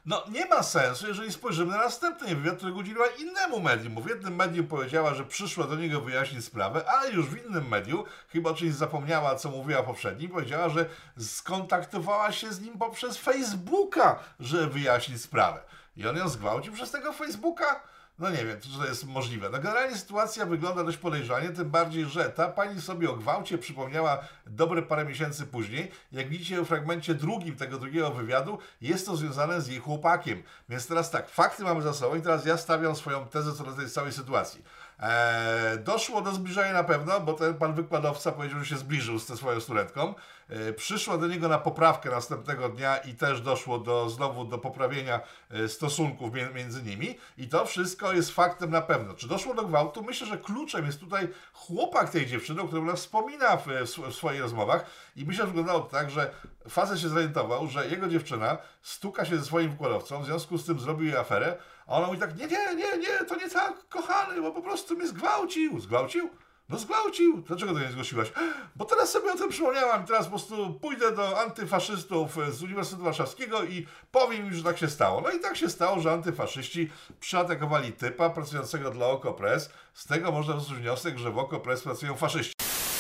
No 0.06 0.24
nie 0.30 0.46
ma 0.46 0.64
sensu, 0.64 1.08
jeżeli 1.08 1.32
spojrzymy 1.32 1.72
na 1.72 1.78
następny 1.78 2.36
wywiad, 2.36 2.58
którego 2.58 2.78
udzieliła 2.78 3.08
innemu 3.08 3.60
medium. 3.60 4.02
W 4.02 4.10
jednym 4.10 4.36
medium 4.36 4.68
powiedziała, 4.68 5.14
że 5.14 5.26
przyszła 5.26 5.68
do 5.68 5.76
niego 5.76 6.02
wyjaśnić 6.02 6.46
sprawę, 6.46 6.86
ale 6.90 7.12
już 7.12 7.26
w 7.26 7.46
innym 7.46 7.68
medium, 7.68 8.04
chyba 8.30 8.54
czymś 8.54 8.74
zapomniała, 8.74 9.36
co 9.36 9.50
mówiła 9.50 9.84
poprzednim, 9.84 10.32
powiedziała, 10.32 10.70
że 10.70 10.86
skontaktowała 11.20 12.32
się 12.32 12.54
z 12.54 12.62
nim 12.62 12.78
poprzez 12.78 13.18
Facebooka, 13.18 14.20
że 14.40 14.68
wyjaśnić 14.68 15.22
sprawę. 15.22 15.60
I 15.98 16.08
on 16.08 16.18
ją 16.18 16.30
zgwałcił 16.30 16.74
przez 16.74 16.92
tego 16.92 17.14
Facebooka? 17.14 17.93
No 18.20 18.30
nie 18.30 18.46
wiem, 18.46 18.62
czy 18.62 18.70
to 18.78 18.86
jest 18.86 19.08
możliwe. 19.08 19.50
No 19.50 19.60
generalnie 19.60 19.98
sytuacja 19.98 20.46
wygląda 20.46 20.84
dość 20.84 20.98
podejrzanie, 20.98 21.50
tym 21.50 21.70
bardziej, 21.70 22.06
że 22.06 22.30
ta 22.30 22.48
pani 22.48 22.82
sobie 22.82 23.10
o 23.10 23.14
gwałcie 23.16 23.58
przypomniała 23.58 24.20
dobre 24.46 24.82
parę 24.82 25.06
miesięcy 25.06 25.46
później. 25.46 25.92
Jak 26.12 26.30
widzicie 26.30 26.62
w 26.62 26.68
fragmencie 26.68 27.16
drugim 27.16 27.56
tego 27.56 27.78
drugiego 27.78 28.12
wywiadu, 28.12 28.60
jest 28.82 29.06
to 29.06 29.16
związane 29.16 29.62
z 29.62 29.68
jej 29.68 29.80
chłopakiem. 29.80 30.44
Więc 30.70 30.88
teraz 30.88 31.12
tak, 31.12 31.30
fakty 31.30 31.64
mamy 31.64 31.82
za 31.82 31.94
sobą 31.94 32.16
i 32.16 32.22
teraz 32.22 32.46
ja 32.46 32.58
stawiam 32.58 32.96
swoją 32.96 33.28
tezę 33.28 33.54
co 33.54 33.64
do 33.64 33.72
tej 33.72 33.90
całej 33.90 34.12
sytuacji. 34.12 34.64
Eee, 35.04 35.80
doszło 35.80 36.22
do 36.22 36.32
zbliżenia 36.32 36.74
na 36.74 36.84
pewno, 36.84 37.20
bo 37.20 37.34
ten 37.34 37.54
pan 37.54 37.74
wykładowca 37.74 38.32
powiedział, 38.32 38.60
że 38.60 38.66
się 38.66 38.78
zbliżył 38.78 39.20
z 39.20 39.26
tą 39.26 39.36
swoją 39.36 39.60
studentką. 39.60 40.14
Eee, 40.50 40.74
przyszła 40.74 41.18
do 41.18 41.28
niego 41.28 41.48
na 41.48 41.58
poprawkę 41.58 42.10
następnego 42.10 42.70
dnia 42.70 42.98
i 42.98 43.14
też 43.14 43.42
doszło 43.42 43.78
do, 43.80 44.10
znowu 44.10 44.46
do 44.46 44.58
poprawienia 44.58 45.20
e, 45.52 45.68
stosunków 45.68 46.32
między 46.56 46.84
nimi. 46.84 47.18
I 47.38 47.48
to 47.48 47.66
wszystko 47.66 48.14
jest 48.14 48.32
faktem 48.32 48.72
na 48.72 48.82
pewno. 48.82 49.14
Czy 49.14 49.28
doszło 49.28 49.54
do 49.54 49.66
gwałtu? 49.66 50.04
Myślę, 50.04 50.28
że 50.28 50.38
kluczem 50.38 50.86
jest 50.86 51.00
tutaj 51.00 51.28
chłopak 51.54 52.10
tej 52.10 52.26
dziewczyny, 52.26 52.62
o 52.62 52.68
którym 52.68 52.84
ona 52.84 52.96
wspomina 52.96 53.58
w, 53.58 53.68
w 54.10 54.14
swoich 54.14 54.42
rozmowach. 54.42 54.86
I 55.16 55.26
myślę, 55.26 55.44
że 55.44 55.48
wyglądało 55.48 55.80
to 55.80 55.90
tak, 55.90 56.10
że 56.10 56.34
facet 56.70 57.00
się 57.00 57.10
zorientował, 57.10 57.68
że 57.68 57.88
jego 57.88 58.08
dziewczyna 58.08 58.58
stuka 58.82 59.26
się 59.26 59.38
ze 59.38 59.46
swoim 59.46 59.72
wykładowcą, 59.72 60.22
w 60.22 60.26
związku 60.26 60.58
z 60.58 60.66
tym 60.66 60.80
zrobił 60.80 61.08
jej 61.08 61.18
aferę, 61.18 61.58
a 61.88 61.98
ona 61.98 62.08
mówi 62.08 62.20
tak, 62.20 62.38
nie, 62.38 62.48
nie, 62.48 62.76
nie, 62.76 62.98
nie, 62.98 63.26
to 63.28 63.36
nie 63.36 63.50
tak, 63.50 63.88
kochany, 63.90 64.42
bo 64.42 64.52
po 64.52 64.62
prostu 64.62 64.96
mnie 64.96 65.08
zgwałcił. 65.08 65.80
Zgwałcił? 65.80 66.30
No 66.70 66.78
zgwałcił. 66.78 67.42
Dlaczego 67.42 67.74
to 67.74 67.80
nie 67.80 67.92
zgłosiłaś? 67.92 68.32
Bo 68.76 68.86
teraz 68.86 69.12
sobie 69.12 69.32
o 69.32 69.38
tym 69.38 69.50
przypomniałam. 69.50 70.06
Teraz 70.06 70.26
po 70.26 70.30
prostu 70.30 70.74
pójdę 70.74 71.12
do 71.12 71.42
antyfaszystów 71.42 72.38
z 72.52 72.64
Uniwersytetu 72.64 73.04
Warszawskiego 73.04 73.64
i 73.64 73.88
powiem 74.12 74.46
im, 74.46 74.54
że 74.54 74.64
tak 74.64 74.78
się 74.78 74.90
stało. 74.90 75.22
No 75.22 75.32
i 75.32 75.40
tak 75.40 75.58
się 75.58 75.70
stało, 75.70 76.00
że 76.00 76.12
antyfaszyści 76.12 76.92
przeatakowali 77.20 77.94
typa 77.94 78.30
pracującego 78.30 78.92
dla 78.92 79.08
Okopres. 79.08 79.70
Z 79.94 80.06
tego 80.06 80.32
można 80.32 80.54
wysnuć 80.54 80.80
wniosek, 80.80 81.18
że 81.18 81.32
w 81.32 81.38
Okopres 81.38 81.82
pracują 81.82 82.16
faszyści. 82.16 82.54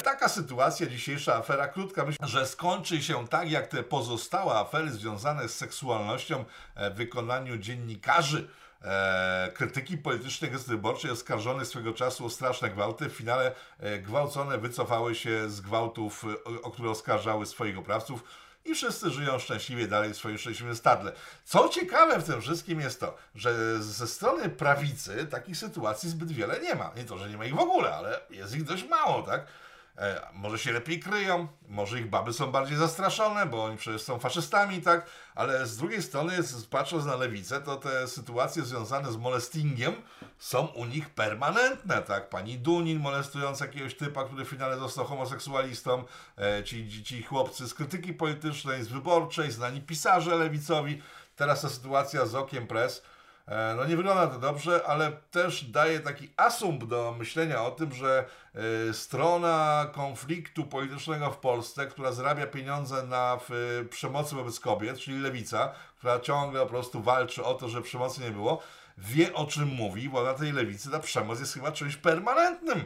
Taka 0.03 0.29
sytuacja, 0.29 0.87
dzisiejsza 0.87 1.35
afera, 1.35 1.67
krótka 1.67 2.05
myśl, 2.05 2.17
że 2.23 2.47
skończy 2.47 3.01
się 3.01 3.27
tak, 3.27 3.51
jak 3.51 3.67
te 3.67 3.83
pozostałe 3.83 4.55
afery 4.55 4.91
związane 4.91 5.49
z 5.49 5.55
seksualnością 5.55 6.45
w 6.75 6.95
wykonaniu 6.95 7.57
dziennikarzy 7.57 8.47
e, 8.83 9.51
krytyki 9.53 9.97
politycznej 9.97 10.51
Gazety 10.51 10.71
Wyborczej 10.71 11.11
oskarżony 11.11 11.65
swego 11.65 11.93
czasu 11.93 12.25
o 12.25 12.29
straszne 12.29 12.69
gwałty. 12.69 13.09
W 13.09 13.13
finale 13.13 13.51
e, 13.79 13.99
gwałcone 13.99 14.57
wycofały 14.57 15.15
się 15.15 15.49
z 15.49 15.61
gwałtów, 15.61 16.25
o, 16.25 16.61
o 16.61 16.71
które 16.71 16.89
oskarżały 16.89 17.45
swoich 17.45 17.77
oprawców 17.77 18.23
i 18.65 18.75
wszyscy 18.75 19.09
żyją 19.09 19.39
szczęśliwie 19.39 19.87
dalej 19.87 20.13
w 20.13 20.17
swoim 20.17 20.37
szczęśliwym 20.37 20.75
stadle. 20.75 21.11
Co 21.45 21.69
ciekawe 21.69 22.19
w 22.19 22.23
tym 22.23 22.41
wszystkim 22.41 22.81
jest 22.81 22.99
to, 22.99 23.17
że 23.35 23.83
ze 23.83 24.07
strony 24.07 24.49
prawicy 24.49 25.27
takich 25.31 25.57
sytuacji 25.57 26.09
zbyt 26.09 26.31
wiele 26.31 26.59
nie 26.59 26.75
ma. 26.75 26.91
Nie 26.95 27.03
to, 27.03 27.17
że 27.17 27.29
nie 27.29 27.37
ma 27.37 27.45
ich 27.45 27.55
w 27.55 27.59
ogóle, 27.59 27.95
ale 27.95 28.19
jest 28.29 28.55
ich 28.55 28.63
dość 28.63 28.87
mało, 28.89 29.21
tak? 29.21 29.45
E, 29.97 30.27
może 30.33 30.59
się 30.59 30.71
lepiej 30.71 30.99
kryją, 30.99 31.47
może 31.67 31.99
ich 31.99 32.09
baby 32.09 32.33
są 32.33 32.51
bardziej 32.51 32.77
zastraszone, 32.77 33.45
bo 33.45 33.63
oni 33.63 33.77
przecież 33.77 34.01
są 34.01 34.19
faszystami, 34.19 34.81
tak? 34.81 35.09
Ale 35.35 35.67
z 35.67 35.77
drugiej 35.77 36.03
strony, 36.03 36.33
patrząc 36.69 37.05
na 37.05 37.15
lewicę, 37.15 37.61
to 37.61 37.75
te 37.75 38.07
sytuacje 38.07 38.63
związane 38.63 39.11
z 39.11 39.17
molestingiem 39.17 39.93
są 40.39 40.65
u 40.65 40.85
nich 40.85 41.09
permanentne, 41.09 42.01
tak? 42.01 42.29
Pani 42.29 42.57
Dunin 42.57 42.99
molestując 42.99 43.59
jakiegoś 43.59 43.95
typa, 43.95 44.23
który 44.23 44.45
w 44.45 44.49
finale 44.49 44.79
został 44.79 45.05
homoseksualistą, 45.05 46.03
e, 46.37 46.63
ci, 46.63 47.03
ci 47.03 47.23
chłopcy 47.23 47.67
z 47.67 47.73
krytyki 47.73 48.13
politycznej, 48.13 48.83
z 48.83 48.87
wyborczej, 48.87 49.51
znani 49.51 49.81
pisarze 49.81 50.35
lewicowi. 50.35 51.01
Teraz 51.35 51.61
ta 51.61 51.69
sytuacja 51.69 52.25
z 52.25 52.35
Okiem 52.35 52.67
Press 52.67 53.03
no 53.77 53.85
nie 53.85 53.97
wygląda 53.97 54.27
to 54.27 54.39
dobrze, 54.39 54.81
ale 54.87 55.11
też 55.11 55.63
daje 55.63 55.99
taki 55.99 56.29
asumpt 56.37 56.87
do 56.87 57.15
myślenia 57.19 57.63
o 57.63 57.71
tym, 57.71 57.93
że 57.93 58.25
e, 58.89 58.93
strona 58.93 59.87
konfliktu 59.93 60.63
politycznego 60.63 61.31
w 61.31 61.37
Polsce, 61.37 61.87
która 61.87 62.11
zarabia 62.11 62.47
pieniądze 62.47 63.03
na 63.03 63.39
przemocy 63.89 64.35
wobec 64.35 64.59
kobiet, 64.59 64.99
czyli 64.99 65.19
lewica, 65.19 65.73
która 65.97 66.19
ciągle 66.19 66.59
po 66.59 66.65
prostu 66.65 67.01
walczy 67.01 67.43
o 67.43 67.53
to, 67.53 67.69
że 67.69 67.81
przemocy 67.81 68.21
nie 68.21 68.31
było, 68.31 68.61
wie 68.97 69.33
o 69.33 69.45
czym 69.45 69.67
mówi, 69.67 70.09
bo 70.09 70.23
na 70.23 70.33
tej 70.33 70.51
lewicy 70.51 70.91
ta 70.91 70.99
przemoc 70.99 71.39
jest 71.39 71.53
chyba 71.53 71.71
czymś 71.71 71.95
permanentnym. 71.95 72.85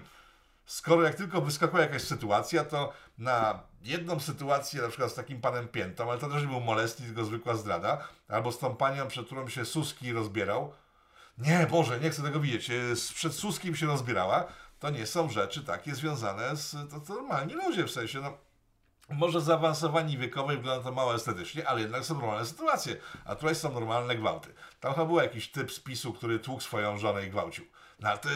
Skoro 0.67 1.03
jak 1.03 1.15
tylko 1.15 1.41
wyskakuje 1.41 1.83
jakaś 1.83 2.01
sytuacja, 2.01 2.65
to 2.65 2.93
na 3.17 3.59
jedną 3.81 4.19
sytuację, 4.19 4.81
na 4.81 4.87
przykład 4.87 5.11
z 5.11 5.15
takim 5.15 5.41
panem 5.41 5.67
Piętą, 5.67 6.09
ale 6.09 6.19
to 6.19 6.29
też 6.29 6.41
nie 6.41 6.47
był 6.47 6.59
molestnik, 6.59 7.07
tylko 7.07 7.25
zwykła 7.25 7.55
zdrada, 7.55 8.07
albo 8.27 8.51
z 8.51 8.59
tą 8.59 8.75
panią, 8.75 9.07
przed 9.07 9.25
którą 9.25 9.49
się 9.49 9.65
Suski 9.65 10.13
rozbierał. 10.13 10.73
Nie, 11.37 11.67
Boże, 11.71 11.99
nie 11.99 12.09
chcę 12.09 12.21
tego 12.23 12.39
widzieć. 12.39 12.69
E, 12.69 12.73
przed 13.13 13.33
Suskim 13.33 13.75
się 13.75 13.85
rozbierała. 13.85 14.43
To 14.79 14.89
nie 14.89 15.05
są 15.05 15.29
rzeczy 15.29 15.63
takie 15.63 15.95
związane 15.95 16.55
z... 16.55 16.71
To, 16.71 16.99
to 16.99 17.13
normalni 17.13 17.53
ludzie, 17.53 17.83
w 17.83 17.91
sensie, 17.91 18.21
no... 18.21 18.37
Może 19.09 19.41
zaawansowani 19.41 20.17
wiekowo 20.17 20.53
i 20.53 20.57
wygląda 20.57 20.83
to 20.83 20.91
mało 20.91 21.15
estetycznie, 21.15 21.67
ale 21.67 21.81
jednak 21.81 22.05
są 22.05 22.13
normalne 22.13 22.45
sytuacje. 22.45 22.95
A 23.25 23.35
tutaj 23.35 23.55
są 23.55 23.73
normalne 23.73 24.15
gwałty. 24.15 24.53
Tam 24.79 24.93
chyba 24.93 25.05
był 25.05 25.17
jakiś 25.19 25.51
typ 25.51 25.71
z 25.71 25.79
PiSu, 25.79 26.13
który 26.13 26.39
tłukł 26.39 26.61
swoją 26.61 26.97
żonę 26.97 27.25
i 27.25 27.29
gwałcił. 27.29 27.65
No 27.99 28.17
to, 28.17 28.29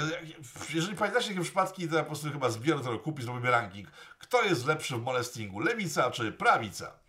jeżeli 0.74 0.98
pamiętacie 0.98 1.28
takie 1.28 1.42
przypadki, 1.42 1.88
to 1.88 1.96
ja 1.96 2.02
po 2.02 2.08
prostu 2.08 2.32
chyba 2.32 2.50
zbiorę 2.50 2.84
to 2.84 3.00
kupi, 3.00 3.24
zrobimy 3.24 3.52
ranking. 3.52 3.92
Kto 4.20 4.44
jest 4.44 4.66
lepszy 4.66 4.98
w 4.98 5.04
molestingu, 5.04 5.60
lewica 5.60 6.12
czy 6.12 6.32
prawica? 6.32 7.02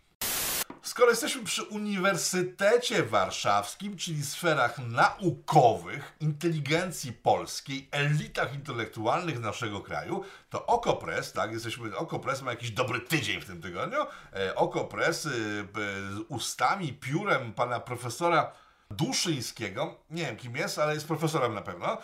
Skoro 0.83 1.09
jesteśmy 1.09 1.43
przy 1.43 1.63
Uniwersytecie 1.63 3.03
Warszawskim, 3.03 3.97
czyli 3.97 4.25
sferach 4.25 4.79
naukowych, 4.79 6.15
inteligencji 6.19 7.13
polskiej, 7.13 7.87
elitach 7.91 8.53
intelektualnych 8.53 9.39
naszego 9.39 9.81
kraju, 9.81 10.23
to 10.49 10.65
Okopres, 10.65 11.33
tak, 11.33 11.51
jesteśmy, 11.51 11.97
Okopres 11.97 12.41
ma 12.41 12.51
jakiś 12.51 12.71
dobry 12.71 12.99
tydzień 12.99 13.41
w 13.41 13.45
tym 13.45 13.61
tygodniu. 13.61 13.99
E, 14.33 14.55
Okopres 14.55 15.25
y, 15.25 15.29
z 15.29 16.19
ustami, 16.27 16.93
piórem 16.93 17.53
pana 17.53 17.79
profesora 17.79 18.51
Duszyńskiego, 18.95 19.95
nie 20.11 20.25
wiem 20.25 20.37
kim 20.37 20.55
jest, 20.55 20.79
ale 20.79 20.93
jest 20.93 21.07
profesorem 21.07 21.53
na 21.53 21.61
pewno, 21.61 21.87
e, 21.87 21.99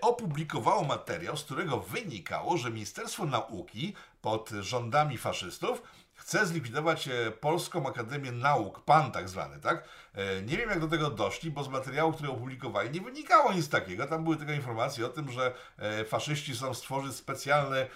opublikowało 0.00 0.84
materiał, 0.84 1.36
z 1.36 1.44
którego 1.44 1.80
wynikało, 1.80 2.56
że 2.56 2.70
Ministerstwo 2.70 3.26
Nauki 3.26 3.94
pod 4.22 4.50
rządami 4.50 5.18
faszystów 5.18 5.82
chce 6.24 6.46
zlikwidować 6.46 7.08
e, 7.08 7.30
Polską 7.30 7.88
Akademię 7.88 8.32
Nauk, 8.32 8.84
PAN 8.84 9.12
tak 9.12 9.28
zwany, 9.28 9.60
tak? 9.60 9.84
E, 10.14 10.42
nie 10.42 10.56
wiem 10.56 10.70
jak 10.70 10.80
do 10.80 10.88
tego 10.88 11.10
doszli, 11.10 11.50
bo 11.50 11.64
z 11.64 11.68
materiału, 11.68 12.12
który 12.12 12.30
opublikowali, 12.30 12.90
nie 12.90 13.00
wynikało 13.00 13.52
nic 13.52 13.68
takiego. 13.68 14.06
Tam 14.06 14.24
były 14.24 14.36
tylko 14.36 14.52
informacje 14.52 15.06
o 15.06 15.08
tym, 15.08 15.30
że 15.30 15.52
e, 15.78 16.04
faszyści 16.04 16.52
chcą 16.52 16.74
stworzyć 16.74 17.14
specjalny 17.16 17.86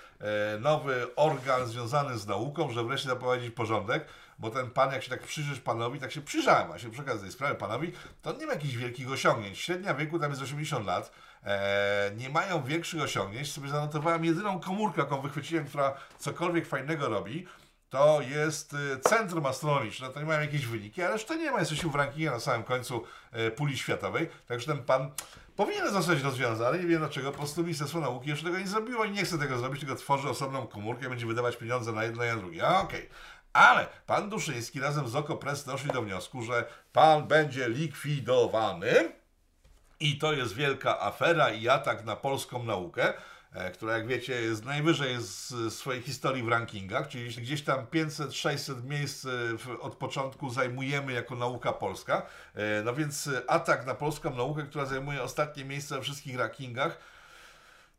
nowy 0.61 1.15
organ 1.17 1.67
związany 1.67 2.19
z 2.19 2.27
nauką, 2.27 2.71
że 2.71 2.85
wreszcie 2.85 3.09
zaprowadzić 3.09 3.55
porządek 3.55 4.05
bo 4.39 4.51
ten 4.51 4.71
pan, 4.71 4.93
jak 4.93 5.03
się 5.03 5.11
tak 5.11 5.23
przyjrzysz 5.23 5.61
panowi, 5.61 6.01
tak 6.01 6.13
się 6.13 6.21
przyjrzałem 6.21 6.67
właśnie 6.67 6.91
przy 6.91 7.03
okazji 7.03 7.21
tej 7.21 7.33
sprawy 7.33 7.55
panowi, 7.55 7.93
to 8.23 8.33
nie 8.33 8.47
ma 8.47 8.53
jakichś 8.53 8.75
wielkich 8.75 9.11
osiągnięć. 9.11 9.59
Średnia 9.59 9.95
wieku 9.95 10.19
tam 10.19 10.31
jest 10.31 10.43
80 10.43 10.87
lat, 10.87 11.13
e, 11.45 12.13
nie 12.17 12.29
mają 12.29 12.63
większych 12.63 13.03
osiągnięć. 13.03 13.53
Sobie 13.53 13.69
zanotowałem 13.69 14.25
jedyną 14.25 14.61
komórkę, 14.61 15.01
jaką 15.01 15.21
wychwyciłem, 15.21 15.67
która 15.67 15.95
cokolwiek 16.19 16.67
fajnego 16.67 17.09
robi, 17.09 17.47
to 17.91 18.21
jest 18.21 18.73
y, 18.75 19.01
centrum 19.01 19.47
astronomiczne, 19.47 20.09
to 20.09 20.21
nie 20.21 20.27
mają 20.27 20.41
jakieś 20.41 20.67
wyniki, 20.67 21.03
ale 21.03 21.19
to 21.19 21.35
nie 21.35 21.51
ma, 21.51 21.61
jesteśmy 21.61 21.91
w 21.91 21.95
rankingu 21.95 22.31
na 22.31 22.41
samym 22.41 22.63
końcu 22.63 23.05
e, 23.33 23.51
puli 23.51 23.79
światowej, 23.79 24.29
także 24.47 24.67
ten 24.67 24.85
pan 24.85 25.11
powinien 25.57 25.93
zostać 25.93 26.23
rozwiązany, 26.23 26.79
nie 26.79 26.87
wiem 26.87 26.99
dlaczego, 26.99 27.31
po 27.33 27.39
prostu 27.39 27.63
Ministerstwo 27.63 28.01
Nauki 28.01 28.29
jeszcze 28.29 28.45
tego 28.45 28.59
nie 28.59 28.67
zrobiło 28.67 29.05
i 29.05 29.11
nie 29.11 29.25
chce 29.25 29.39
tego 29.39 29.59
zrobić, 29.59 29.81
tylko 29.81 29.97
tworzy 29.97 30.29
osobną 30.29 30.67
komórkę 30.67 31.09
będzie 31.09 31.27
wydawać 31.27 31.57
pieniądze 31.57 31.93
na 31.93 32.05
jedno 32.05 32.25
i 32.25 32.29
na 32.29 32.37
drugie. 32.37 32.67
Okej. 32.67 32.81
Okay. 32.85 33.09
Ale 33.53 33.87
pan 34.07 34.31
Duszyński 34.31 34.81
razem 34.81 35.09
z 35.09 35.17
Okopres 35.17 35.65
doszli 35.65 35.91
do 35.91 36.03
wniosku, 36.03 36.43
że 36.43 36.65
pan 36.93 37.27
będzie 37.27 37.69
likwidowany 37.69 39.13
i 40.01 40.19
to 40.19 40.33
jest 40.33 40.55
wielka 40.55 41.01
afera 41.01 41.51
i 41.51 41.69
atak 41.69 42.05
na 42.05 42.17
polską 42.17 42.65
naukę, 42.65 43.13
która 43.73 43.93
jak 43.93 44.07
wiecie 44.07 44.43
jest 44.43 44.65
najwyżej 44.65 45.17
z 45.19 45.55
swojej 45.75 46.03
historii 46.03 46.43
w 46.43 46.49
rankingach, 46.49 47.09
czyli 47.09 47.29
gdzieś 47.29 47.63
tam 47.63 47.87
500-600 47.87 48.85
miejsc 48.85 49.25
e, 49.25 49.81
od 49.81 49.97
początku 49.97 50.51
zajmujemy 50.51 51.13
jako 51.13 51.35
nauka 51.37 51.73
polska. 51.73 52.27
E, 52.55 52.83
no 52.83 52.95
więc 52.95 53.31
atak 53.47 53.87
na 53.87 53.95
polską 53.95 54.37
naukę, 54.37 54.63
która 54.63 54.87
zajmuje 54.87 55.23
ostatnie 55.23 55.65
miejsce 55.65 55.95
we 55.95 56.03
wszystkich 56.03 56.39
rankingach, 56.39 56.99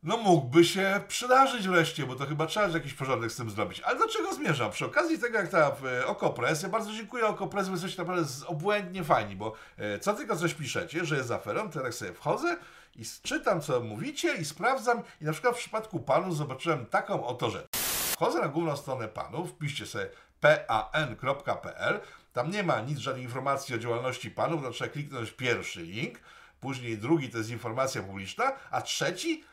no 0.03 0.17
mógłby 0.17 0.65
się 0.65 1.01
przydarzyć 1.07 1.67
wreszcie, 1.67 2.05
bo 2.05 2.15
to 2.15 2.25
chyba 2.25 2.45
trzeba 2.45 2.67
jakiś 2.67 2.93
porządek 2.93 3.31
z 3.31 3.35
tym 3.35 3.49
zrobić. 3.49 3.79
Ale 3.79 3.99
do 3.99 4.07
czego 4.07 4.33
zmierzam? 4.33 4.71
Przy 4.71 4.85
okazji 4.85 5.19
tego, 5.19 5.37
jak 5.37 5.47
ta 5.47 5.75
e, 5.85 6.05
Okopres, 6.07 6.63
ja 6.63 6.69
bardzo 6.69 6.93
dziękuję 6.93 7.27
Okopres, 7.27 7.67
wy 7.67 7.73
jesteście 7.73 8.01
naprawdę 8.01 8.27
obłędnie 8.47 9.03
fajni, 9.03 9.35
bo 9.35 9.53
e, 9.77 9.99
co 9.99 10.13
tylko 10.13 10.35
coś 10.35 10.53
piszecie, 10.53 11.05
że 11.05 11.17
jest 11.17 11.31
aferą, 11.31 11.69
to 11.69 11.81
tak 11.81 11.93
sobie 11.93 12.13
wchodzę 12.13 12.57
i 12.95 13.03
czytam, 13.23 13.61
co 13.61 13.79
mówicie 13.79 14.35
i 14.35 14.45
sprawdzam 14.45 15.03
i 15.21 15.25
na 15.25 15.31
przykład 15.31 15.55
w 15.55 15.59
przypadku 15.59 15.99
panu 15.99 16.33
zobaczyłem 16.33 16.85
taką 16.85 17.25
oto 17.25 17.49
rzecz. 17.49 17.67
Wchodzę 18.11 18.41
na 18.41 18.47
główną 18.47 18.77
stronę 18.77 19.07
panów, 19.07 19.49
wpiszcie 19.49 19.85
sobie 19.85 20.09
pan.pl, 20.39 21.99
tam 22.33 22.51
nie 22.51 22.63
ma 22.63 22.81
nic, 22.81 22.99
żadnej 22.99 23.23
informacji 23.23 23.75
o 23.75 23.77
działalności 23.77 24.31
panów, 24.31 24.63
to 24.63 24.71
trzeba 24.71 24.91
kliknąć 24.91 25.31
pierwszy 25.31 25.81
link, 25.81 26.19
później 26.59 26.97
drugi 26.97 27.29
to 27.29 27.37
jest 27.37 27.49
informacja 27.49 28.03
publiczna, 28.03 28.51
a 28.71 28.81
trzeci 28.81 29.43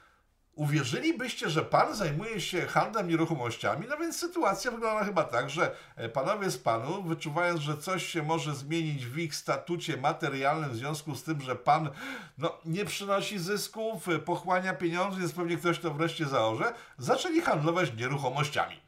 Uwierzylibyście, 0.56 1.50
że 1.50 1.62
pan 1.62 1.94
zajmuje 1.94 2.40
się 2.40 2.66
handlem 2.66 3.08
nieruchomościami? 3.08 3.86
No 3.88 3.96
więc 3.96 4.18
sytuacja 4.18 4.70
wygląda 4.70 5.04
chyba 5.04 5.24
tak, 5.24 5.50
że 5.50 5.76
e, 5.96 6.08
panowie 6.08 6.50
z 6.50 6.58
panu, 6.58 7.02
wyczuwając, 7.02 7.60
że 7.60 7.76
coś 7.76 8.06
się 8.06 8.22
może 8.22 8.54
zmienić 8.54 9.06
w 9.06 9.18
ich 9.18 9.34
statucie 9.34 9.96
materialnym 9.96 10.70
w 10.70 10.76
związku 10.76 11.14
z 11.14 11.22
tym, 11.22 11.40
że 11.40 11.56
pan 11.56 11.90
no, 12.38 12.58
nie 12.64 12.84
przynosi 12.84 13.38
zysków, 13.38 14.08
e, 14.08 14.18
pochłania 14.18 14.74
pieniądze, 14.74 15.20
więc 15.20 15.32
pewnie 15.32 15.56
ktoś 15.56 15.78
to 15.78 15.94
wreszcie 15.94 16.26
zaorze, 16.26 16.74
zaczęli 16.98 17.40
handlować 17.40 17.92
nieruchomościami. 17.96 18.85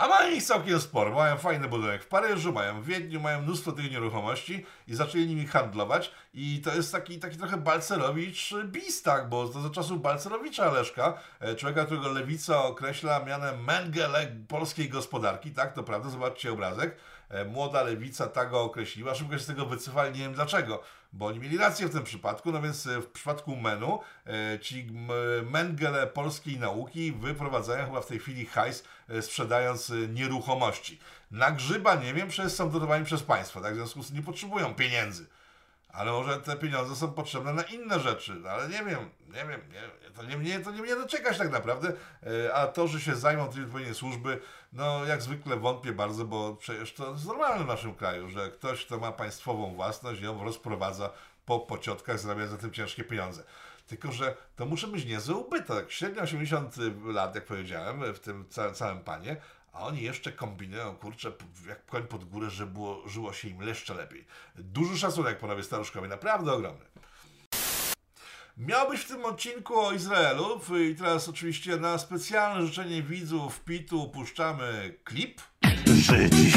A 0.00 0.08
mają 0.08 0.30
ich 0.32 0.42
całkiem 0.42 0.80
sporo. 0.80 1.14
Mają 1.14 1.36
fajny 1.36 1.68
budynek 1.68 2.02
w 2.02 2.06
Paryżu, 2.06 2.52
mają 2.52 2.82
w 2.82 2.84
Wiedniu, 2.84 3.20
mają 3.20 3.42
mnóstwo 3.42 3.72
tych 3.72 3.90
nieruchomości 3.90 4.66
i 4.86 4.94
zaczęli 4.94 5.26
nimi 5.26 5.46
handlować. 5.46 6.12
I 6.34 6.60
to 6.64 6.74
jest 6.74 6.92
taki, 6.92 7.18
taki 7.18 7.36
trochę 7.36 7.56
Balcerowicz 7.56 8.54
bis, 8.64 9.02
tak, 9.02 9.28
bo 9.28 9.48
to 9.48 9.60
za 9.60 9.70
czasów 9.70 10.02
Balcerowicza 10.02 10.70
Leszka, 10.70 11.18
e, 11.40 11.54
człowieka, 11.54 11.84
którego 11.84 12.08
lewica 12.08 12.64
określa 12.64 13.24
mianem 13.24 13.64
Mengele 13.64 14.26
polskiej 14.48 14.88
gospodarki, 14.88 15.50
tak, 15.50 15.72
to 15.72 15.82
prawda, 15.82 16.08
zobaczcie 16.08 16.52
obrazek. 16.52 16.96
E, 17.30 17.44
Młoda 17.44 17.82
lewica 17.82 18.26
tak 18.26 18.50
go 18.50 18.62
określiła, 18.62 19.14
szybko 19.14 19.34
się 19.38 19.44
z 19.44 19.46
tego 19.46 19.66
wycofali, 19.66 20.12
nie 20.12 20.24
wiem 20.24 20.34
dlaczego, 20.34 20.82
bo 21.12 21.26
oni 21.26 21.38
mieli 21.38 21.58
rację 21.58 21.86
w 21.86 21.92
tym 21.92 22.04
przypadku, 22.04 22.52
no 22.52 22.62
więc 22.62 22.86
e, 22.86 23.00
w 23.00 23.06
przypadku 23.06 23.56
menu 23.56 23.98
e, 24.26 24.58
ci 24.58 24.86
Mengele 25.50 26.06
polskiej 26.06 26.58
nauki 26.58 27.12
wyprowadzają 27.12 27.86
chyba 27.86 28.00
w 28.00 28.06
tej 28.06 28.18
chwili 28.18 28.46
hajs, 28.46 28.84
sprzedając 29.20 29.92
nieruchomości. 30.08 30.98
Na 31.30 31.50
grzyba 31.50 31.94
nie 31.94 32.14
wiem, 32.14 32.28
przecież 32.28 32.52
są 32.52 32.70
dotowani 32.70 33.04
przez 33.04 33.22
państwo, 33.22 33.60
tak, 33.60 33.72
w 33.72 33.76
związku 33.76 34.02
z 34.02 34.06
tym 34.06 34.16
nie 34.16 34.22
potrzebują 34.22 34.74
pieniędzy. 34.74 35.26
Ale 35.92 36.12
może 36.12 36.40
te 36.40 36.56
pieniądze 36.56 36.96
są 36.96 37.12
potrzebne 37.12 37.52
na 37.52 37.62
inne 37.62 38.00
rzeczy, 38.00 38.34
no, 38.34 38.50
ale 38.50 38.68
nie 38.68 38.84
wiem, 38.84 39.10
nie 39.28 39.44
wiem, 39.46 39.60
nie, 39.72 40.10
to, 40.10 40.22
nie, 40.24 40.36
mnie, 40.36 40.60
to 40.60 40.70
nie 40.70 40.82
mnie 40.82 40.96
doczekać 40.96 41.38
tak 41.38 41.50
naprawdę, 41.50 41.92
E, 42.26 42.54
a 42.54 42.66
to, 42.66 42.88
że 42.88 43.00
się 43.00 43.16
zajmą 43.16 43.48
tym 43.48 43.64
odpowiednie 43.64 43.94
służby, 43.94 44.40
no 44.72 45.04
jak 45.04 45.22
zwykle 45.22 45.56
wątpię 45.56 45.92
bardzo, 45.92 46.24
bo 46.24 46.56
przecież 46.56 46.94
to 46.94 47.12
jest 47.12 47.26
normalne 47.26 47.64
w 47.64 47.68
naszym 47.68 47.94
kraju, 47.94 48.28
że 48.28 48.50
ktoś, 48.50 48.86
kto 48.86 48.98
ma 48.98 49.12
państwową 49.12 49.74
własność, 49.74 50.20
ją 50.20 50.44
rozprowadza 50.44 51.10
po 51.46 51.60
pociotkach, 51.60 52.18
zarabia 52.18 52.46
za 52.46 52.56
tym 52.56 52.70
ciężkie 52.70 53.04
pieniądze. 53.04 53.42
Tylko, 53.86 54.12
że 54.12 54.36
to 54.56 54.66
muszę 54.66 54.86
być 54.86 55.04
niezły 55.04 55.34
ubytek. 55.34 55.92
Średnio 55.92 56.22
80 56.22 56.76
lat, 57.04 57.34
jak 57.34 57.44
powiedziałem, 57.44 58.14
w 58.14 58.20
tym 58.20 58.48
całym, 58.48 58.74
całym 58.74 59.00
panie, 59.00 59.36
a 59.72 59.86
oni 59.86 60.02
jeszcze 60.02 60.32
kombinują, 60.32 60.96
kurczę, 60.96 61.32
jak 61.68 61.86
koń 61.86 62.02
pod 62.02 62.24
górę, 62.24 62.50
że 62.50 62.66
było, 62.66 63.08
żyło 63.08 63.32
się 63.32 63.48
im 63.48 63.62
jeszcze 63.62 63.94
lepiej. 63.94 64.26
Duży 64.54 64.98
szacunek, 64.98 65.38
panowie 65.38 65.62
staruszkowie, 65.62 66.08
naprawdę 66.08 66.52
ogromny. 66.52 66.84
Miał 68.56 68.90
być 68.90 69.00
w 69.00 69.08
tym 69.08 69.24
odcinku 69.24 69.80
o 69.80 69.92
Izraelu 69.92 70.60
i 70.90 70.94
teraz 70.94 71.28
oczywiście 71.28 71.76
na 71.76 71.98
specjalne 71.98 72.66
życzenie 72.66 73.02
widzów 73.02 73.60
PIT-u 73.60 74.08
puszczamy 74.08 74.94
klip. 75.04 75.40
Żydzi. 75.86 76.52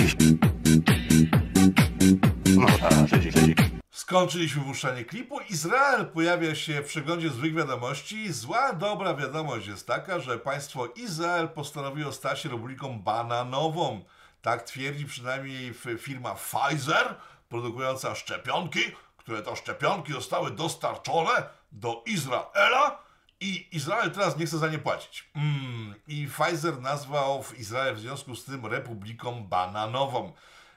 No 2.56 2.68
tak, 2.80 3.08
Żydzi, 3.08 3.32
Żydzi. 3.32 3.73
Skończyliśmy 4.04 4.64
puszczanie 4.64 5.06
klipu. 5.06 5.40
Izrael 5.40 6.06
pojawia 6.06 6.56
się 6.56 6.82
w 6.82 6.88
przeglądzie 6.88 7.30
złych 7.30 7.56
wiadomości. 7.56 8.34
Zła, 8.34 8.74
dobra 8.74 9.14
wiadomość 9.14 9.68
jest 9.68 9.88
taka, 9.88 10.20
że 10.20 10.40
państwo 10.40 10.88
Izrael 10.88 11.50
postanowiło 11.50 12.12
stać 12.12 12.40
się 12.40 12.50
republiką 12.50 13.00
bananową. 13.00 14.06
Tak 14.42 14.64
twierdzi 14.64 15.06
przynajmniej 15.06 15.74
firma 15.98 16.36
Pfizer, 16.36 17.16
produkująca 17.50 18.16
szczepionki, 18.16 18.80
które 19.18 19.42
to 19.42 19.56
szczepionki 19.56 20.14
zostały 20.14 20.52
dostarczone 20.52 21.50
do 21.72 22.04
Izraela 22.06 23.00
i 23.40 23.68
Izrael 23.72 24.12
teraz 24.12 24.38
nie 24.38 24.46
chce 24.46 24.58
za 24.58 24.68
nie 24.68 24.80
płacić. 24.80 25.30
Mm, 25.36 25.96
I 26.08 26.28
Pfizer 26.28 26.82
nazwał 26.82 27.44
w 27.44 27.60
Izrael 27.60 27.96
w 27.96 28.00
związku 28.00 28.36
z 28.36 28.46
tym 28.46 28.66
republiką 28.66 29.44
bananową. 29.44 30.34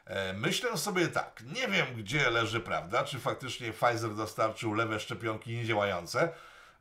E, 0.06 0.32
Myślę 0.32 0.78
sobie 0.78 1.08
tak, 1.08 1.42
nie 1.54 1.68
wiem 1.68 1.86
gdzie 1.96 2.30
leży 2.30 2.60
prawda, 2.60 3.04
czy 3.04 3.18
faktycznie 3.18 3.72
Pfizer 3.72 4.14
dostarczył 4.14 4.74
lewe 4.74 5.00
szczepionki 5.00 5.56
niedziałające, 5.56 6.28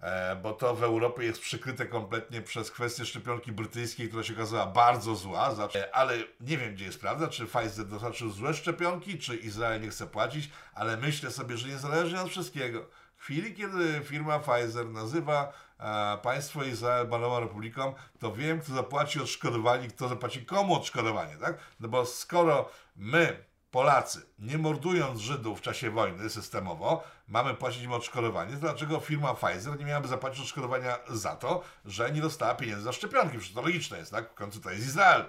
e, 0.01 0.35
bo 0.35 0.53
to 0.53 0.75
w 0.75 0.83
Europie 0.83 1.23
jest 1.23 1.41
przykryte 1.41 1.85
kompletnie 1.85 2.41
przez 2.41 2.71
kwestię 2.71 3.05
szczepionki 3.05 3.51
brytyjskiej, 3.51 4.07
która 4.07 4.23
się 4.23 4.33
okazała 4.33 4.65
bardzo 4.65 5.15
zła, 5.15 5.55
e, 5.75 5.95
ale 5.95 6.17
nie 6.41 6.57
wiem 6.57 6.73
gdzie 6.73 6.85
jest 6.85 7.01
prawda, 7.01 7.27
czy 7.27 7.45
Pfizer 7.45 7.85
dostarczył 7.85 8.29
złe 8.29 8.53
szczepionki, 8.53 9.17
czy 9.17 9.35
Izrael 9.35 9.81
nie 9.81 9.89
chce 9.89 10.07
płacić, 10.07 10.49
ale 10.73 10.97
myślę 10.97 11.31
sobie, 11.31 11.57
że 11.57 11.67
niezależnie 11.67 12.21
od 12.21 12.29
wszystkiego, 12.29 12.85
w 13.17 13.23
chwili 13.23 13.53
kiedy 13.53 14.01
firma 14.03 14.39
Pfizer 14.39 14.85
nazywa 14.85 15.53
e, 15.79 16.17
państwo 16.17 16.63
Izrael 16.63 17.07
banową 17.07 17.39
republiką, 17.39 17.93
to 18.19 18.31
wiem, 18.31 18.61
kto 18.61 18.73
zapłaci 18.73 19.21
odszkodowanie, 19.21 19.87
kto 19.87 20.07
zapłaci 20.07 20.45
komu 20.45 20.75
odszkodowanie, 20.75 21.37
tak? 21.37 21.57
No 21.79 21.87
bo 21.87 22.05
skoro 22.05 22.69
my, 22.95 23.45
Polacy, 23.71 24.21
nie 24.39 24.57
mordując 24.57 25.19
Żydów 25.19 25.59
w 25.59 25.61
czasie 25.61 25.91
wojny 25.91 26.29
systemowo, 26.29 27.03
mamy 27.27 27.53
płacić 27.53 27.83
im 27.83 27.91
odszkodowanie, 27.91 28.53
to 28.53 28.59
dlaczego 28.59 28.99
firma 28.99 29.33
Pfizer 29.33 29.79
nie 29.79 29.85
miałaby 29.85 30.07
zapłacić 30.07 30.41
odszkodowania 30.41 30.97
za 31.09 31.35
to, 31.35 31.63
że 31.85 32.11
nie 32.11 32.21
dostała 32.21 32.55
pieniędzy 32.55 32.83
za 32.83 32.93
szczepionki? 32.93 33.37
Przecież 33.37 33.55
to 33.55 33.61
logiczne 33.61 33.97
jest, 33.97 34.11
tak? 34.11 34.31
W 34.31 34.33
końcu 34.33 34.59
to 34.61 34.71
jest 34.71 34.87
Izrael. 34.87 35.25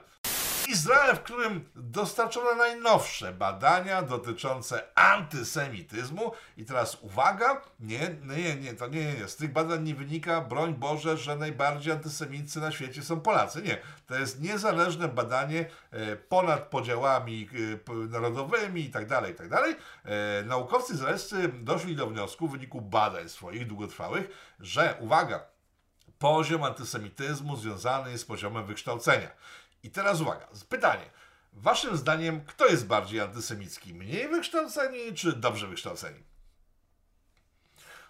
Izrael, 0.68 1.16
w 1.16 1.20
którym 1.20 1.68
dostarczono 1.74 2.54
najnowsze 2.54 3.32
badania 3.32 4.02
dotyczące 4.02 4.98
antysemityzmu. 4.98 6.32
I 6.56 6.64
teraz 6.64 6.98
uwaga, 7.00 7.60
nie, 7.80 8.16
nie, 8.36 8.56
nie, 8.56 8.74
to 8.74 8.86
nie, 8.86 9.04
nie, 9.04 9.14
nie. 9.14 9.28
Z 9.28 9.36
tych 9.36 9.52
badań 9.52 9.84
nie 9.84 9.94
wynika, 9.94 10.40
broń 10.40 10.74
Boże, 10.74 11.16
że 11.16 11.36
najbardziej 11.36 11.92
antysemicy 11.92 12.60
na 12.60 12.72
świecie 12.72 13.02
są 13.02 13.20
Polacy. 13.20 13.62
Nie, 13.62 13.78
to 14.06 14.14
jest 14.14 14.40
niezależne 14.40 15.08
badanie 15.08 15.66
e, 15.90 16.16
ponad 16.16 16.60
podziałami 16.60 17.48
e, 17.88 17.94
narodowymi 17.94 18.80
i 18.84 18.90
tak 18.90 19.06
dalej, 19.06 19.32
i 19.32 19.34
tak. 19.34 19.52
E, 19.52 20.42
Naukowcy 20.44 20.94
izraelscy 20.94 21.48
doszli 21.48 21.96
do 21.96 22.06
wniosku 22.06 22.48
w 22.48 22.52
wyniku 22.52 22.80
badań 22.80 23.28
swoich 23.28 23.66
długotrwałych, 23.66 24.54
że 24.60 24.96
uwaga, 25.00 25.40
poziom 26.18 26.64
antysemityzmu 26.64 27.56
związany 27.56 28.10
jest 28.10 28.24
z 28.24 28.26
poziomem 28.26 28.66
wykształcenia. 28.66 29.30
I 29.86 29.90
teraz 29.90 30.20
uwaga, 30.20 30.48
pytanie. 30.68 31.10
Waszym 31.52 31.96
zdaniem, 31.96 32.40
kto 32.46 32.66
jest 32.66 32.86
bardziej 32.86 33.20
antysemicki? 33.20 33.94
Mniej 33.94 34.28
wykształceni 34.28 35.14
czy 35.14 35.32
dobrze 35.32 35.66
wykształceni? 35.66 36.22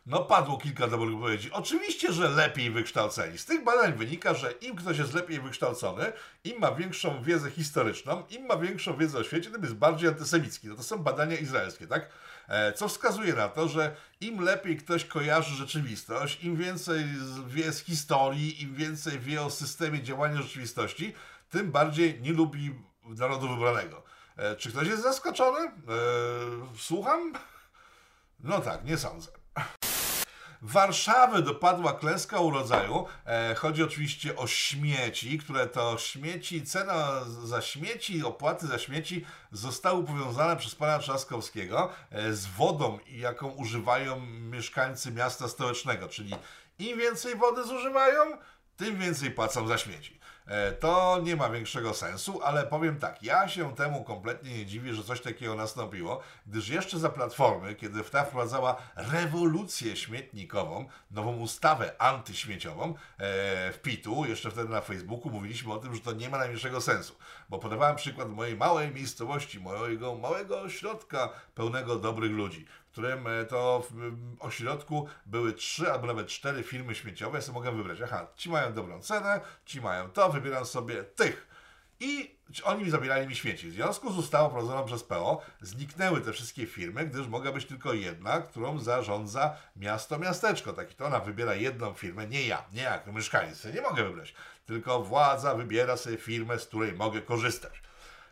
No, 0.06 0.24
padło 0.24 0.58
kilka 0.58 0.86
dobrych 0.86 1.14
odpowiedzi. 1.14 1.52
Oczywiście, 1.52 2.12
że 2.12 2.28
lepiej 2.28 2.70
wykształceni. 2.70 3.38
Z 3.38 3.44
tych 3.44 3.64
badań 3.64 3.92
wynika, 3.92 4.34
że 4.34 4.52
im 4.52 4.76
ktoś 4.76 4.98
jest 4.98 5.14
lepiej 5.14 5.40
wykształcony, 5.40 6.12
im 6.44 6.60
ma 6.60 6.72
większą 6.72 7.22
wiedzę 7.22 7.50
historyczną, 7.50 8.22
im 8.30 8.46
ma 8.46 8.56
większą 8.56 8.96
wiedzę 8.96 9.18
o 9.18 9.24
świecie, 9.24 9.50
tym 9.50 9.62
jest 9.62 9.74
bardziej 9.74 10.08
antysemicki. 10.08 10.68
No 10.68 10.76
to 10.76 10.82
są 10.82 10.98
badania 10.98 11.36
izraelskie, 11.36 11.86
tak? 11.86 12.08
E, 12.48 12.72
Co 12.72 12.88
wskazuje 12.88 13.32
na 13.32 13.48
to, 13.48 13.68
że 13.68 13.96
im 14.20 14.40
lepiej 14.40 14.76
ktoś 14.76 15.04
kojarzy 15.04 15.54
rzeczywistość, 15.54 16.44
im 16.44 16.56
więcej 16.56 17.04
wie 17.46 17.72
z 17.72 17.80
historii, 17.80 18.62
im 18.62 18.74
więcej 18.74 19.18
wie 19.18 19.42
o 19.42 19.50
systemie 19.50 20.02
działania 20.02 20.42
rzeczywistości, 20.42 21.14
tym 21.50 21.72
bardziej 21.72 22.20
nie 22.20 22.32
lubi 22.32 22.74
narodu 23.04 23.48
wybranego. 23.48 24.02
E, 24.36 24.56
Czy 24.56 24.70
ktoś 24.70 24.88
jest 24.88 25.02
zaskoczony? 25.02 25.58
E, 25.58 25.70
Słucham? 26.78 27.32
No 28.40 28.60
tak, 28.60 28.84
nie 28.84 28.98
sądzę. 28.98 29.30
Warszawy 30.62 31.42
dopadła 31.42 31.92
klęska 31.92 32.40
urodzaju. 32.40 33.06
E, 33.26 33.54
chodzi 33.54 33.82
oczywiście 33.82 34.36
o 34.36 34.46
śmieci, 34.46 35.38
które 35.38 35.66
to 35.66 35.98
śmieci, 35.98 36.62
cena 36.66 37.24
za 37.44 37.62
śmieci, 37.62 38.24
opłaty 38.24 38.66
za 38.66 38.78
śmieci 38.78 39.26
zostały 39.52 40.04
powiązane 40.04 40.56
przez 40.56 40.74
pana 40.74 40.98
Trzaskowskiego 40.98 41.90
e, 42.10 42.32
z 42.32 42.46
wodą, 42.46 42.98
jaką 43.06 43.48
używają 43.48 44.20
mieszkańcy 44.26 45.12
miasta 45.12 45.48
stołecznego. 45.48 46.08
Czyli 46.08 46.34
im 46.78 46.98
więcej 46.98 47.36
wody 47.36 47.64
zużywają, 47.64 48.20
tym 48.76 48.98
więcej 48.98 49.30
płacą 49.30 49.66
za 49.66 49.78
śmieci. 49.78 50.15
E, 50.46 50.72
to 50.72 51.20
nie 51.22 51.36
ma 51.36 51.50
większego 51.50 51.94
sensu, 51.94 52.42
ale 52.42 52.66
powiem 52.66 52.98
tak, 52.98 53.22
ja 53.22 53.48
się 53.48 53.74
temu 53.74 54.04
kompletnie 54.04 54.58
nie 54.58 54.66
dziwię, 54.66 54.94
że 54.94 55.04
coś 55.04 55.20
takiego 55.20 55.54
nastąpiło, 55.54 56.20
gdyż 56.46 56.68
jeszcze 56.68 56.98
za 56.98 57.08
Platformy, 57.08 57.74
kiedy 57.74 58.04
ta 58.04 58.24
wprowadzała 58.24 58.76
rewolucję 58.96 59.96
śmietnikową, 59.96 60.88
nową 61.10 61.36
ustawę 61.36 62.02
antyśmieciową 62.02 62.88
e, 62.88 62.94
w 63.72 63.78
PIT-u, 63.82 64.24
jeszcze 64.24 64.50
wtedy 64.50 64.68
na 64.68 64.80
Facebooku 64.80 65.30
mówiliśmy 65.30 65.72
o 65.72 65.78
tym, 65.78 65.94
że 65.94 66.00
to 66.00 66.12
nie 66.12 66.28
ma 66.28 66.38
najmniejszego 66.38 66.80
sensu, 66.80 67.14
bo 67.48 67.58
podawałem 67.58 67.96
przykład 67.96 68.28
mojej 68.28 68.56
małej 68.56 68.90
miejscowości, 68.90 69.60
mojego 69.60 70.14
małego 70.14 70.60
ośrodka 70.60 71.28
pełnego 71.54 71.96
dobrych 71.96 72.32
ludzi, 72.32 72.66
którym 72.96 73.26
e, 73.26 73.44
to 73.44 73.82
w 73.90 73.92
m, 73.92 74.36
ośrodku 74.40 75.08
były 75.26 75.52
trzy 75.52 75.92
albo 75.92 76.06
nawet 76.06 76.28
cztery 76.28 76.62
firmy 76.62 76.94
śmieciowe, 76.94 77.38
ja 77.38 77.42
sobie 77.42 77.58
mogę 77.58 77.72
wybrać, 77.72 77.98
aha, 78.04 78.26
ci 78.36 78.50
mają 78.50 78.72
dobrą 78.72 79.00
cenę, 79.00 79.40
ci 79.64 79.80
mają 79.80 80.10
to, 80.10 80.32
wybieram 80.32 80.66
sobie 80.66 81.04
tych. 81.04 81.46
I 82.00 82.36
oni 82.64 82.84
mi 82.84 82.90
zabierali 82.90 83.26
mi 83.26 83.36
śmieci. 83.36 83.68
W 83.68 83.72
związku 83.72 84.12
z 84.12 84.18
ustawą 84.18 84.50
prowadzoną 84.50 84.84
przez 84.84 85.02
PO 85.02 85.42
zniknęły 85.60 86.20
te 86.20 86.32
wszystkie 86.32 86.66
firmy, 86.66 87.06
gdyż 87.06 87.26
mogła 87.26 87.52
być 87.52 87.66
tylko 87.66 87.92
jedna, 87.92 88.40
którą 88.40 88.78
zarządza 88.78 89.56
miasto, 89.76 90.18
miasteczko. 90.18 90.72
Taki 90.72 90.94
to 90.94 91.06
ona 91.06 91.20
wybiera 91.20 91.54
jedną 91.54 91.94
firmę, 91.94 92.26
nie 92.26 92.46
ja, 92.46 92.64
nie 92.72 92.82
ja 92.82 92.92
jako 92.92 93.12
mieszkaniec, 93.12 93.64
nie 93.74 93.80
mogę 93.80 94.04
wybrać. 94.04 94.34
Tylko 94.66 95.02
władza 95.02 95.54
wybiera 95.54 95.96
sobie 95.96 96.16
firmę, 96.16 96.58
z 96.58 96.66
której 96.66 96.92
mogę 96.92 97.22
korzystać. 97.22 97.85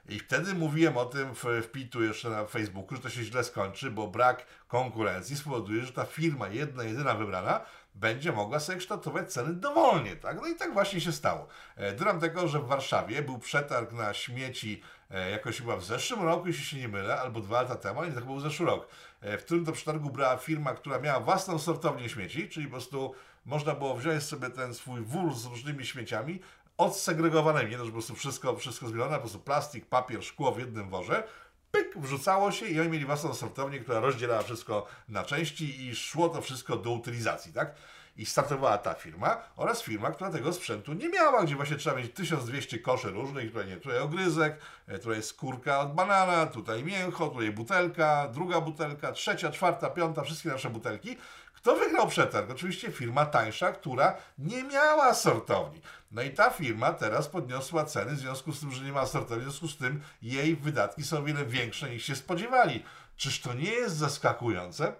I 0.09 0.19
wtedy 0.19 0.55
mówiłem 0.55 0.97
o 0.97 1.05
tym 1.05 1.35
w, 1.35 1.71
pitu 1.73 2.03
jeszcze 2.03 2.31
na 2.31 2.47
Facebooku, 2.47 2.97
że 2.97 3.03
to 3.03 3.11
się 3.11 3.23
źle 3.23 3.45
skończy, 3.45 3.91
bo 3.91 4.07
brak 4.07 4.47
konkurencji 4.69 5.37
spowoduje, 5.37 5.85
że 5.85 5.93
ta 5.93 6.05
firma, 6.05 6.49
jedna, 6.49 6.85
jedyna 6.85 7.15
wybrana, 7.15 7.61
będzie 7.95 8.33
mogła 8.33 8.61
sobie 8.61 8.79
kształtować 8.79 9.33
ceny 9.33 9.55
dowolnie, 9.55 10.17
tak? 10.17 10.41
No 10.41 10.47
i 10.47 10.55
tak 10.55 10.73
właśnie 10.73 11.01
się 11.01 11.13
stało. 11.13 11.47
E, 11.77 11.93
Dodam 11.93 12.21
tego, 12.21 12.49
że 12.49 12.61
w 12.61 12.67
Warszawie 12.67 13.23
był 13.23 13.39
przetarg 13.39 13.93
na 13.93 14.15
śmieci 14.15 14.83
e, 15.11 15.31
jakoś 15.31 15.59
chyba 15.59 15.77
w 15.77 15.85
zeszłym 15.85 16.23
roku, 16.23 16.47
jeśli 16.47 16.65
się 16.65 16.77
nie 16.77 16.89
mylę, 16.89 17.21
albo 17.21 17.41
dwa 17.41 17.63
lata 17.63 17.75
temu, 17.75 18.01
ale 18.01 18.09
nie, 18.09 18.15
chyba 18.15 18.27
był 18.27 18.41
zeszły 18.41 18.67
rok, 18.67 18.89
e, 19.21 19.39
w 19.39 19.45
którym 19.45 19.65
to 19.65 19.73
przetargu 19.73 20.11
brała 20.11 20.37
firma, 20.37 20.75
która 20.75 20.99
miała 20.99 21.21
własną 21.21 21.59
sortownię 21.59 22.09
śmieci, 22.09 22.49
czyli 22.49 22.67
po 22.67 22.73
prostu 22.73 23.15
można 23.47 23.75
było 23.75 23.97
wziąć 23.97 24.23
sobie 24.23 24.51
ten 24.51 24.75
swój 24.75 25.01
wór 25.01 25.35
z 25.35 25.45
różnymi 25.45 25.87
śmieciami, 25.87 26.41
odsegregowanymi, 26.79 27.71
nie 27.71 27.77
to, 27.77 27.85
że 27.85 27.91
po 27.91 27.97
prostu 27.97 28.15
wszystko, 28.15 28.57
wszystko 28.57 28.89
zmielone, 28.89 29.15
po 29.15 29.21
prostu 29.21 29.39
plastik, 29.39 29.87
papier, 29.87 30.25
szkło 30.25 30.53
w 30.53 30.59
jednym 30.59 30.91
worze, 30.91 31.23
pyk, 31.71 31.99
wrzucało 31.99 32.53
się 32.53 32.67
i 32.67 32.81
oni 32.81 32.91
mieli 32.91 33.05
własną 33.05 33.35
sortownię, 33.35 33.81
która 33.81 34.01
rozdzielała 34.01 34.43
wszystko 34.43 34.87
na 35.09 35.25
części 35.25 35.87
i 35.87 35.97
szło 35.97 36.29
to 36.29 36.43
wszystko 36.43 36.77
do 36.77 36.91
utylizacji, 36.91 37.53
tak? 37.53 37.75
I 38.17 38.27
startowała 38.27 38.79
ta 38.79 38.95
firma 38.95 39.43
oraz 39.57 39.83
firma, 39.83 40.11
która 40.11 40.31
tego 40.31 40.53
sprzętu 40.53 40.93
nie 40.93 41.09
miała, 41.09 41.45
gdzie 41.45 41.57
właśnie 41.57 41.77
trzeba 41.77 41.97
mieć 41.97 42.13
1200 42.13 42.79
koszy 42.79 43.11
różnych, 43.11 43.53
tutaj, 43.53 43.67
nie, 43.67 43.77
tutaj 43.77 43.99
ogryzek, 43.99 44.59
e, 44.87 44.99
tutaj 44.99 45.23
skórka 45.23 45.81
od 45.81 45.95
banana, 45.95 46.47
tutaj 46.47 46.85
mięcho, 46.85 47.29
tutaj 47.29 47.51
butelka, 47.51 48.29
druga 48.29 48.61
butelka, 48.61 49.13
trzecia, 49.13 49.51
czwarta, 49.51 49.91
piąta, 49.91 50.23
wszystkie 50.23 50.49
nasze 50.49 50.71
butelki. 50.71 51.17
Kto 51.65 51.77
wygrał 51.77 52.09
przetarg? 52.09 52.51
Oczywiście 52.51 52.93
firma 52.93 53.27
tańsza, 53.27 53.73
która 53.73 54.17
nie 54.39 54.65
miała 54.65 55.15
sortowni. 55.15 55.81
No 56.11 56.23
i 56.23 56.31
ta 56.31 56.51
firma 56.51 56.93
teraz 56.93 57.29
podniosła 57.29 57.85
ceny 57.85 58.13
w 58.13 58.19
związku 58.19 58.53
z 58.53 58.61
tym, 58.61 58.73
że 58.73 58.85
nie 58.85 58.93
ma 58.93 59.07
sortowni, 59.07 59.41
w 59.41 59.49
związku 59.49 59.69
z 59.69 59.77
tym 59.77 60.01
jej 60.23 60.57
wydatki 60.57 61.03
są 61.03 61.19
o 61.19 61.23
wiele 61.23 61.45
większe 61.45 61.91
niż 61.91 62.05
się 62.05 62.17
spodziewali. 62.17 62.85
Czyż 63.17 63.41
to 63.41 63.55
nie 63.55 63.71
jest 63.71 63.97
zaskakujące? 63.97 64.93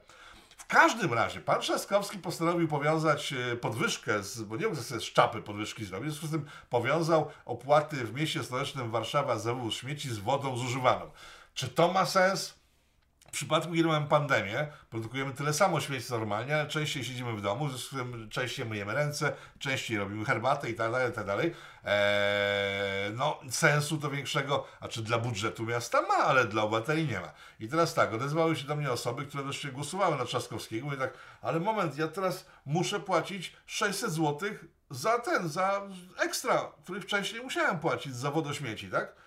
W 0.57 0.67
każdym 0.67 1.13
razie 1.13 1.41
pan 1.41 1.61
Trzaskowski 1.61 2.19
postanowił 2.19 2.69
powiązać 2.69 3.33
e, 3.33 3.57
podwyżkę, 3.57 4.23
z, 4.23 4.43
bo 4.43 4.57
nie 4.57 4.67
mógł 4.69 4.83
sobie 4.83 5.01
z 5.01 5.05
czapy 5.05 5.43
podwyżki 5.43 5.85
zrobić, 5.85 6.09
w 6.09 6.13
związku 6.13 6.27
z 6.27 6.31
tym 6.31 6.47
powiązał 6.71 7.31
opłaty 7.45 7.97
w 7.97 8.15
mieście 8.15 8.45
stołecznym 8.45 8.91
Warszawa 8.91 9.39
za 9.39 9.55
wywóz 9.55 9.75
śmieci 9.75 10.15
z 10.15 10.19
wodą 10.19 10.57
zużywaną. 10.57 11.11
Czy 11.55 11.69
to 11.69 11.93
ma 11.93 12.07
sens? 12.07 12.64
Przypadku, 13.35 13.73
kiedy 13.73 13.89
mamy 13.89 14.07
pandemię, 14.07 14.67
produkujemy 14.91 15.33
tyle 15.33 15.53
samo 15.53 15.81
śmieci 15.81 16.07
normalnie, 16.11 16.55
ale 16.55 16.69
częściej 16.69 17.05
siedzimy 17.05 17.33
w 17.33 17.43
domu, 17.43 17.71
z 17.71 17.91
tym 17.91 18.29
częściej 18.31 18.67
myjemy 18.67 18.95
ręce, 18.95 19.33
częściej 19.59 19.99
robimy 19.99 20.25
herbatę 20.25 20.71
i 20.71 20.75
tak 20.75 20.93
dalej, 20.93 21.11
i 21.11 21.13
tak 21.13 21.27
dalej. 21.27 21.55
Eee, 21.85 23.13
no, 23.13 23.41
sensu 23.51 23.99
to 23.99 24.11
większego, 24.11 24.67
a 24.81 24.89
czy 24.89 25.03
dla 25.03 25.19
budżetu 25.19 25.63
miasta 25.63 26.03
ma, 26.03 26.15
ale 26.15 26.45
dla 26.45 26.63
obywateli 26.63 27.07
nie 27.07 27.21
ma. 27.21 27.33
I 27.61 27.69
teraz 27.69 27.95
tak, 27.95 28.13
odezwały 28.13 28.57
się 28.57 28.67
do 28.67 28.77
mnie 28.77 28.93
osoby, 28.93 29.27
które 29.27 29.45
wreszcie 29.45 29.73
głosowały 29.73 30.17
na 30.17 30.25
Trzaskowskiego 30.25 30.95
i 30.95 30.97
tak, 30.97 31.15
ale 31.43 31.61
moment, 31.61 31.99
ja 31.99 32.09
teraz 32.09 32.47
muszę 32.67 33.01
płacić 33.01 33.57
600 33.67 34.11
zł 34.11 34.51
za 34.91 35.19
ten, 35.19 35.49
za 35.49 35.83
ekstra, 36.19 36.73
który 36.85 37.01
wcześniej 37.01 37.43
musiałem 37.43 37.79
płacić 37.79 38.17
za 38.17 38.31
wodośmieci, 38.31 38.91
tak? 38.91 39.24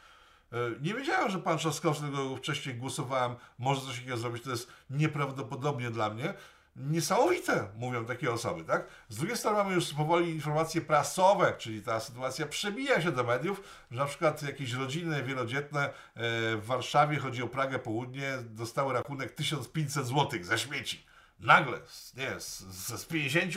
E, 0.54 0.58
Nie 0.82 0.94
wiedziałem, 0.94 1.30
że 1.32 1.40
pan 1.40 1.58
Trzaskowski, 1.58 2.06
którego 2.06 2.36
wcześniej 2.36 2.76
głosowałem, 2.76 3.36
może 3.60 3.82
coś 3.82 3.96
takiego 3.96 4.18
zrobić. 4.18 4.44
To 4.44 4.50
jest 4.50 4.72
nieprawdopodobnie 4.90 5.90
dla 5.92 6.10
mnie. 6.10 6.34
Niesamowite, 6.76 7.68
mówią 7.78 8.06
takie 8.06 8.32
osoby, 8.32 8.64
tak? 8.64 8.88
Z 9.10 9.18
drugiej 9.18 9.38
strony 9.38 9.58
mamy 9.58 9.74
już 9.76 9.94
powoli 9.94 10.32
informacje 10.32 10.82
prasowe, 10.82 11.54
czyli 11.58 11.82
ta 11.82 12.00
sytuacja 12.00 12.48
przebija 12.48 13.02
się 13.02 13.12
do 13.12 13.24
mediów, 13.24 13.62
że 13.92 14.00
na 14.00 14.06
przykład 14.06 14.44
jakieś 14.44 14.74
rodziny 14.74 15.24
wielodzietne 15.24 15.86
e, 15.86 15.92
w 16.58 16.62
Warszawie, 16.66 17.18
chodzi 17.18 17.44
o 17.44 17.48
Pragę 17.48 17.80
Południe, 17.80 18.38
dostały 18.42 18.94
rachunek 18.94 19.32
1500 19.32 20.08
zł 20.08 20.30
za 20.42 20.58
śmieci. 20.58 21.06
Nagle, 21.40 21.80
nie, 22.18 22.40
z, 22.40 22.60
z 22.88 23.06
50 23.06 23.54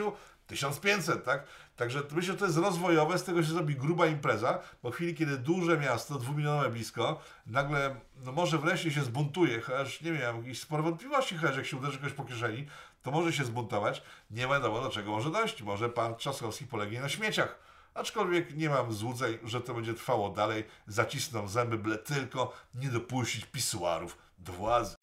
1500, 0.51 1.25
tak? 1.25 1.45
Także 1.77 2.03
myślę, 2.13 2.33
że 2.33 2.39
to 2.39 2.47
jest 2.47 2.59
rozwojowe, 2.59 3.19
z 3.19 3.25
tego 3.25 3.43
się 3.43 3.49
zrobi 3.49 3.77
gruba 3.77 4.07
impreza, 4.07 4.59
bo 4.83 4.91
w 4.91 4.95
chwili, 4.95 5.15
kiedy 5.15 5.39
duże 5.39 5.79
miasto, 5.79 6.19
dwumilionowe 6.19 6.71
blisko, 6.71 7.21
nagle, 7.47 7.97
no 8.25 8.33
może 8.33 8.59
wreszcie 8.59 8.91
się 8.91 9.03
zbuntuje, 9.03 9.61
chociaż 9.61 10.01
nie 10.01 10.13
wiem, 10.13 10.37
jakieś 10.37 10.61
spore 10.61 10.83
wątpliwości, 10.83 11.37
chociaż 11.37 11.57
jak 11.57 11.67
się 11.67 11.77
uderzy 11.77 11.99
kogoś 11.99 12.13
po 12.13 12.25
kieszeni, 12.25 12.67
to 13.03 13.11
może 13.11 13.33
się 13.33 13.45
zbuntować. 13.45 14.03
Nie 14.31 14.49
wiadomo, 14.49 14.81
do 14.81 14.91
czego 14.91 15.11
może 15.11 15.31
dojść. 15.31 15.63
Może 15.63 15.89
pan 15.89 16.17
Trzaskowski 16.17 16.67
polegnie 16.67 17.01
na 17.01 17.09
śmieciach. 17.09 17.59
Aczkolwiek 17.95 18.57
nie 18.57 18.69
mam 18.69 18.93
złudzeń, 18.93 19.39
że 19.45 19.61
to 19.61 19.75
będzie 19.75 19.95
trwało 19.95 20.31
dalej. 20.31 20.65
Zacisną 20.87 21.49
zęby, 21.49 21.79
byle 21.79 21.99
tylko 21.99 22.53
nie 22.75 22.89
dopuścić 22.89 23.45
pisuarów 23.45 24.19
do 24.39 24.53
władzy. 24.53 24.97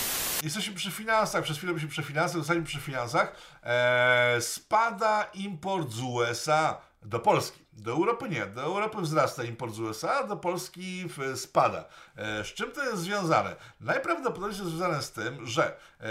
Jesteśmy 0.43 0.75
przy 0.75 0.91
finansach, 0.91 1.43
przez 1.43 1.57
chwilę 1.57 1.73
byliśmy 1.73 1.89
przy 1.89 2.03
finansach, 2.03 2.37
zostaliśmy 2.37 2.67
przy 2.67 2.79
finansach. 2.79 3.35
Eee, 3.63 4.41
spada 4.41 5.23
import 5.33 5.91
z 5.91 6.01
USA 6.01 6.81
do 7.01 7.19
Polski. 7.19 7.66
Do 7.77 7.91
Europy 7.91 8.29
nie, 8.29 8.45
do 8.45 8.61
Europy 8.61 9.01
wzrasta 9.01 9.43
import 9.43 9.73
z 9.73 9.79
USA, 9.79 10.23
do 10.23 10.37
Polski 10.37 11.05
spada. 11.35 11.85
E, 12.15 12.43
z 12.43 12.47
czym 12.47 12.71
to 12.71 12.83
jest 12.83 12.97
związane? 12.97 13.55
Najprawdopodobniej 13.81 14.59
jest 14.59 14.69
związane 14.69 15.01
z 15.01 15.11
tym, 15.11 15.45
że 15.45 15.65
e, 15.65 16.05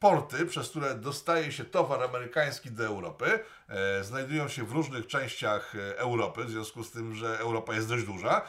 porty, 0.00 0.46
przez 0.46 0.70
które 0.70 0.94
dostaje 0.94 1.52
się 1.52 1.64
towar 1.64 2.02
amerykański 2.02 2.70
do 2.70 2.84
Europy, 2.84 3.40
e, 3.68 4.04
znajdują 4.04 4.48
się 4.48 4.64
w 4.64 4.72
różnych 4.72 5.06
częściach 5.06 5.74
Europy, 5.96 6.44
w 6.44 6.50
związku 6.50 6.84
z 6.84 6.90
tym, 6.90 7.14
że 7.14 7.38
Europa 7.38 7.74
jest 7.74 7.88
dość 7.88 8.04
duża 8.04 8.42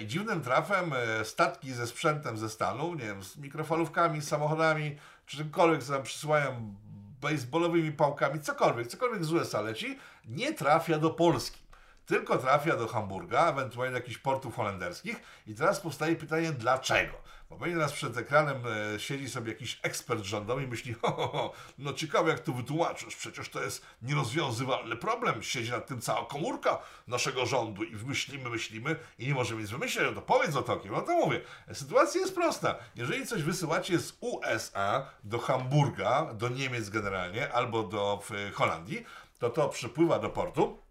i 0.00 0.06
dziwnym 0.06 0.40
trafem 0.40 0.92
statki 1.24 1.72
ze 1.72 1.86
sprzętem 1.86 2.38
ze 2.38 2.50
Stanów, 2.50 2.96
nie 2.96 3.04
wiem, 3.04 3.24
z 3.24 3.36
mikrofalówkami, 3.36 4.22
samochodami, 4.22 4.96
czy 5.26 5.36
czymkolwiek, 5.36 5.82
co 5.82 5.92
nam 5.92 6.02
przysyłają 6.02 6.74
baseballowymi 7.20 7.92
pałkami, 7.92 8.40
cokolwiek, 8.40 8.86
cokolwiek 8.86 9.24
z 9.24 9.32
USA 9.32 9.60
leci, 9.60 9.98
nie 10.24 10.54
trafia 10.54 10.98
do 10.98 11.10
Polski. 11.10 11.63
Tylko 12.06 12.38
trafia 12.38 12.76
do 12.76 12.88
Hamburga, 12.88 13.50
ewentualnie 13.50 13.92
do 13.92 13.98
jakichś 13.98 14.18
portów 14.18 14.56
holenderskich. 14.56 15.20
I 15.46 15.54
teraz 15.54 15.80
powstaje 15.80 16.16
pytanie, 16.16 16.52
dlaczego? 16.52 17.24
Bo 17.50 17.56
będzie 17.56 17.76
nas 17.76 17.92
przed 17.92 18.16
ekranem 18.16 18.62
e, 18.94 19.00
siedzi 19.00 19.30
sobie 19.30 19.52
jakiś 19.52 19.80
ekspert 19.82 20.24
rządowy 20.24 20.62
i 20.62 20.66
myśli, 20.66 20.94
ho, 21.02 21.12
ho, 21.12 21.28
ho, 21.28 21.52
no 21.78 21.92
ciekawe 21.92 22.30
jak 22.30 22.40
to 22.40 22.52
wytłumaczysz, 22.52 23.16
przecież 23.16 23.48
to 23.48 23.62
jest 23.62 23.86
nierozwiązywalny 24.02 24.96
problem, 24.96 25.42
siedzi 25.42 25.70
nad 25.70 25.86
tym 25.86 26.00
cała 26.00 26.26
komórka 26.26 26.78
naszego 27.06 27.46
rządu 27.46 27.84
i 27.84 27.96
myślimy, 27.96 28.50
myślimy 28.50 28.96
i 29.18 29.26
nie 29.26 29.34
możemy 29.34 29.62
nic 29.62 29.70
wymyślić, 29.70 30.04
no 30.04 30.12
to 30.12 30.22
powiedz 30.22 30.56
o 30.56 30.62
Tokio. 30.62 30.92
No 30.92 31.00
to 31.00 31.12
mówię, 31.12 31.40
sytuacja 31.72 32.20
jest 32.20 32.34
prosta. 32.34 32.74
Jeżeli 32.96 33.26
coś 33.26 33.42
wysyłacie 33.42 33.98
z 33.98 34.16
USA 34.20 35.06
do 35.24 35.38
Hamburga, 35.38 36.34
do 36.34 36.48
Niemiec 36.48 36.90
generalnie, 36.90 37.52
albo 37.52 37.82
do 37.82 38.22
w, 38.30 38.54
Holandii, 38.54 39.04
to 39.38 39.50
to 39.50 39.68
przypływa 39.68 40.18
do 40.18 40.28
portu, 40.28 40.83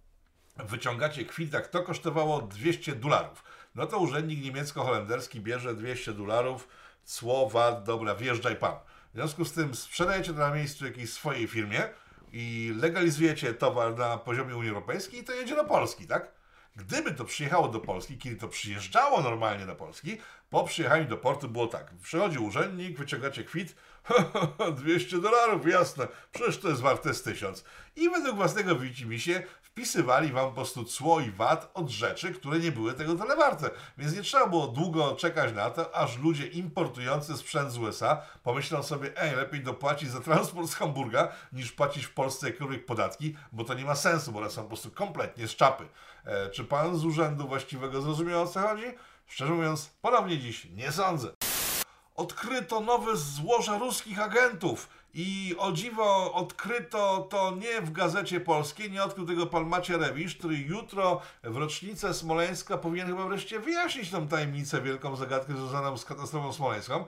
wyciągacie 0.55 1.25
kwit, 1.25 1.51
to 1.71 1.83
kosztowało 1.83 2.41
200 2.41 2.95
dolarów. 2.95 3.43
No 3.75 3.87
to 3.87 3.97
urzędnik 3.97 4.43
niemiecko-holenderski 4.43 5.39
bierze 5.39 5.75
200 5.75 6.13
dolarów, 6.13 6.67
cło, 7.03 7.51
dobra, 7.85 8.15
wjeżdżaj 8.15 8.55
pan. 8.55 8.75
W 9.13 9.15
związku 9.15 9.45
z 9.45 9.51
tym 9.51 9.75
sprzedajecie 9.75 10.33
to 10.33 10.39
na 10.39 10.53
miejscu 10.53 10.85
jakiejś 10.85 11.13
swojej 11.13 11.47
firmie 11.47 11.89
i 12.31 12.73
legalizujecie 12.75 13.53
towar 13.53 13.97
na 13.97 14.17
poziomie 14.17 14.55
Unii 14.55 14.69
Europejskiej 14.69 15.19
i 15.19 15.23
to 15.23 15.33
jedzie 15.33 15.55
do 15.55 15.65
Polski, 15.65 16.07
tak? 16.07 16.31
Gdyby 16.75 17.11
to 17.11 17.25
przyjechało 17.25 17.67
do 17.67 17.79
Polski, 17.79 18.17
kiedy 18.17 18.35
to 18.35 18.47
przyjeżdżało 18.47 19.21
normalnie 19.21 19.65
do 19.65 19.75
Polski, 19.75 20.17
Po 20.49 20.63
przyjechaniu 20.63 21.05
do 21.05 21.17
portu 21.17 21.49
było 21.49 21.67
tak. 21.67 21.93
Przychodzi 22.03 22.39
urzędnik, 22.39 22.97
wyciągacie 22.97 23.43
kwit, 23.43 23.75
200 24.77 25.17
dolarów, 25.17 25.67
jasne, 25.67 26.07
przecież 26.31 26.57
to 26.57 26.69
jest 26.69 26.81
warte 26.81 27.13
z 27.13 27.23
1000. 27.23 27.63
I 27.95 28.09
według 28.09 28.35
własnego 28.35 28.75
widzimisię 28.75 29.43
wpisywali 29.73 30.31
wam 30.31 30.49
po 30.49 30.55
prostu 30.55 30.83
cło 30.83 31.19
i 31.19 31.31
VAT 31.31 31.71
od 31.73 31.89
rzeczy, 31.89 32.33
które 32.33 32.59
nie 32.59 32.71
były 32.71 32.93
tego 32.93 33.15
tyle 33.15 33.35
warte. 33.35 33.69
Więc 33.97 34.15
nie 34.15 34.21
trzeba 34.21 34.47
było 34.47 34.67
długo 34.67 35.15
czekać 35.15 35.53
na 35.53 35.69
to, 35.69 35.95
aż 35.95 36.17
ludzie 36.17 36.47
importujący 36.47 37.37
sprzęt 37.37 37.71
z 37.71 37.77
USA 37.77 38.21
pomyślą 38.43 38.83
sobie, 38.83 39.21
ej, 39.21 39.35
lepiej 39.35 39.63
dopłacić 39.63 40.09
za 40.09 40.19
transport 40.21 40.69
z 40.69 40.75
Hamburga, 40.75 41.31
niż 41.53 41.71
płacić 41.71 42.05
w 42.05 42.13
Polsce 42.13 42.47
jakiekolwiek 42.47 42.85
podatki, 42.85 43.35
bo 43.51 43.63
to 43.63 43.73
nie 43.73 43.85
ma 43.85 43.95
sensu, 43.95 44.31
bo 44.31 44.39
one 44.39 44.49
są 44.49 44.61
po 44.61 44.67
prostu 44.67 44.91
kompletnie 44.91 45.47
z 45.47 45.55
czapy. 45.55 45.87
E, 46.25 46.49
czy 46.49 46.65
pan 46.65 46.97
z 46.97 47.05
urzędu 47.05 47.47
właściwego 47.47 48.01
zrozumiał 48.01 48.41
o 48.41 48.47
co 48.47 48.59
chodzi? 48.59 48.85
Szczerze 49.27 49.53
mówiąc, 49.53 49.89
ponownie 50.01 50.37
dziś 50.37 50.65
nie 50.65 50.91
sądzę 50.91 51.29
odkryto 52.15 52.79
nowe 52.79 53.17
złoża 53.17 53.77
ruskich 53.77 54.21
agentów. 54.21 54.89
I 55.15 55.55
o 55.57 55.71
dziwo 55.71 56.33
odkryto 56.33 57.27
to 57.29 57.55
nie 57.55 57.81
w 57.81 57.91
Gazecie 57.91 58.39
Polskiej, 58.39 58.91
nie 58.91 59.03
odkrył 59.03 59.27
tego 59.27 59.45
pan 59.45 59.65
Macierewicz, 59.65 60.37
który 60.37 60.57
jutro 60.57 61.21
w 61.43 61.57
rocznicę 61.57 62.13
Smoleńska 62.13 62.77
powinien 62.77 63.07
chyba 63.07 63.27
wreszcie 63.27 63.59
wyjaśnić 63.59 64.11
tą 64.11 64.27
tajemnicę, 64.27 64.81
wielką 64.81 65.15
zagadkę 65.15 65.53
związaną 65.53 65.97
z 65.97 66.05
katastrofą 66.05 66.53
smoleńską. 66.53 67.05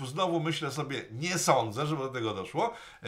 E, 0.00 0.06
znowu 0.06 0.40
myślę 0.40 0.70
sobie, 0.70 1.04
nie 1.10 1.38
sądzę, 1.38 1.86
żeby 1.86 2.02
do 2.02 2.08
tego 2.08 2.34
doszło. 2.34 2.72
E, 3.02 3.06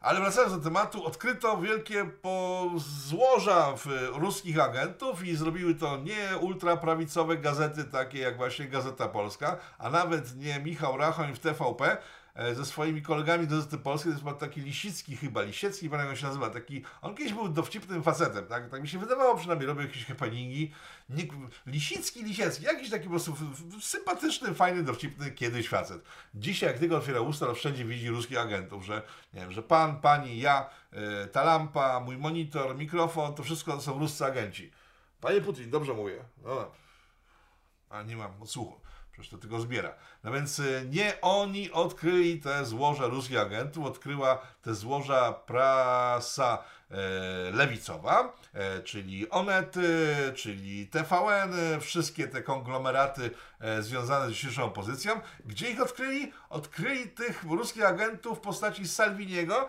ale 0.00 0.20
wracając 0.20 0.52
do 0.52 0.60
tematu, 0.60 1.06
odkryto 1.06 1.58
wielkie 1.58 2.10
złoża 2.76 3.76
w 3.76 3.86
ruskich 4.14 4.60
agentów 4.60 5.26
i 5.26 5.36
zrobiły 5.36 5.74
to 5.74 5.96
nie 5.96 6.38
ultraprawicowe 6.40 7.36
gazety 7.36 7.84
takie 7.84 8.18
jak 8.18 8.36
właśnie 8.36 8.68
Gazeta 8.68 9.08
Polska, 9.08 9.58
a 9.78 9.90
nawet 9.90 10.36
nie 10.36 10.60
Michał 10.60 10.96
Rachoń 10.96 11.34
w 11.34 11.38
TVP, 11.38 11.98
ze 12.52 12.66
swoimi 12.66 13.02
kolegami 13.02 13.44
z 13.44 13.48
Gazety 13.48 13.78
Polskiej, 13.78 14.12
to 14.12 14.18
jest 14.28 14.40
taki 14.40 14.60
Lisicki 14.60 15.16
chyba, 15.16 15.42
Lisiecki, 15.42 15.90
pamiętam 15.90 16.10
jak 16.10 16.18
się 16.18 16.26
nazywa, 16.26 16.50
taki, 16.50 16.84
on 17.02 17.14
kiedyś 17.14 17.32
był 17.32 17.48
dowcipnym 17.48 18.02
facetem, 18.02 18.46
tak, 18.46 18.70
tak 18.70 18.82
mi 18.82 18.88
się 18.88 18.98
wydawało 18.98 19.36
przynajmniej, 19.36 19.66
robił 19.66 19.86
jakieś 19.86 20.06
happeningi, 20.06 20.72
nie, 21.10 21.24
Lisicki, 21.66 22.22
Lisiecki, 22.22 22.64
jakiś 22.64 22.90
taki 22.90 23.04
po 23.04 23.10
prostu 23.10 23.34
sympatyczny, 23.80 24.54
fajny, 24.54 24.82
dowcipny 24.82 25.30
kiedyś 25.30 25.68
facet. 25.68 26.02
Dzisiaj 26.34 26.68
jak 26.68 26.78
tylko 26.78 26.96
otwiera 26.96 27.20
usta, 27.20 27.46
to 27.46 27.54
wszędzie 27.54 27.84
widzi 27.84 28.08
ruskich 28.08 28.38
agentów, 28.38 28.84
że 28.84 29.02
nie 29.34 29.40
wiem, 29.40 29.52
że 29.52 29.62
pan, 29.62 30.00
pani, 30.00 30.40
ja, 30.40 30.70
y, 31.24 31.26
ta 31.26 31.44
lampa, 31.44 32.00
mój 32.00 32.16
monitor, 32.16 32.76
mikrofon, 32.76 33.34
to 33.34 33.42
wszystko 33.42 33.72
to 33.72 33.82
są 33.82 33.98
ruscy 33.98 34.24
agenci. 34.24 34.72
Panie 35.20 35.40
Putin, 35.40 35.70
dobrze 35.70 35.94
mówię. 35.94 36.24
No, 36.42 36.70
a 37.90 38.02
nie 38.02 38.16
mam 38.16 38.42
odsłuchu. 38.42 38.81
Przecież 39.12 39.30
to 39.30 39.38
tylko 39.38 39.60
zbiera. 39.60 39.94
No 40.24 40.32
więc 40.32 40.58
y, 40.58 40.86
nie 40.90 41.20
oni 41.20 41.70
odkryli 41.70 42.40
te 42.40 42.66
złoża 42.66 43.06
ruskich 43.06 43.38
agentów, 43.38 43.86
odkryła 43.86 44.38
te 44.62 44.74
złoża 44.74 45.32
prasa 45.32 46.64
e, 46.90 46.96
lewicowa, 47.50 48.36
e, 48.54 48.82
czyli 48.82 49.30
Onet, 49.30 49.74
czyli 50.34 50.86
TVN, 50.86 51.54
e, 51.54 51.80
wszystkie 51.80 52.28
te 52.28 52.42
konglomeraty 52.42 53.30
związane 53.80 54.28
z 54.28 54.32
dzisiejszą 54.32 54.64
opozycją. 54.64 55.20
Gdzie 55.46 55.70
ich 55.70 55.82
odkryli? 55.82 56.32
Odkryli 56.50 57.08
tych 57.08 57.42
ruskich 57.42 57.84
agentów 57.84 58.38
w 58.38 58.40
postaci 58.40 58.88
Salviniego, 58.88 59.68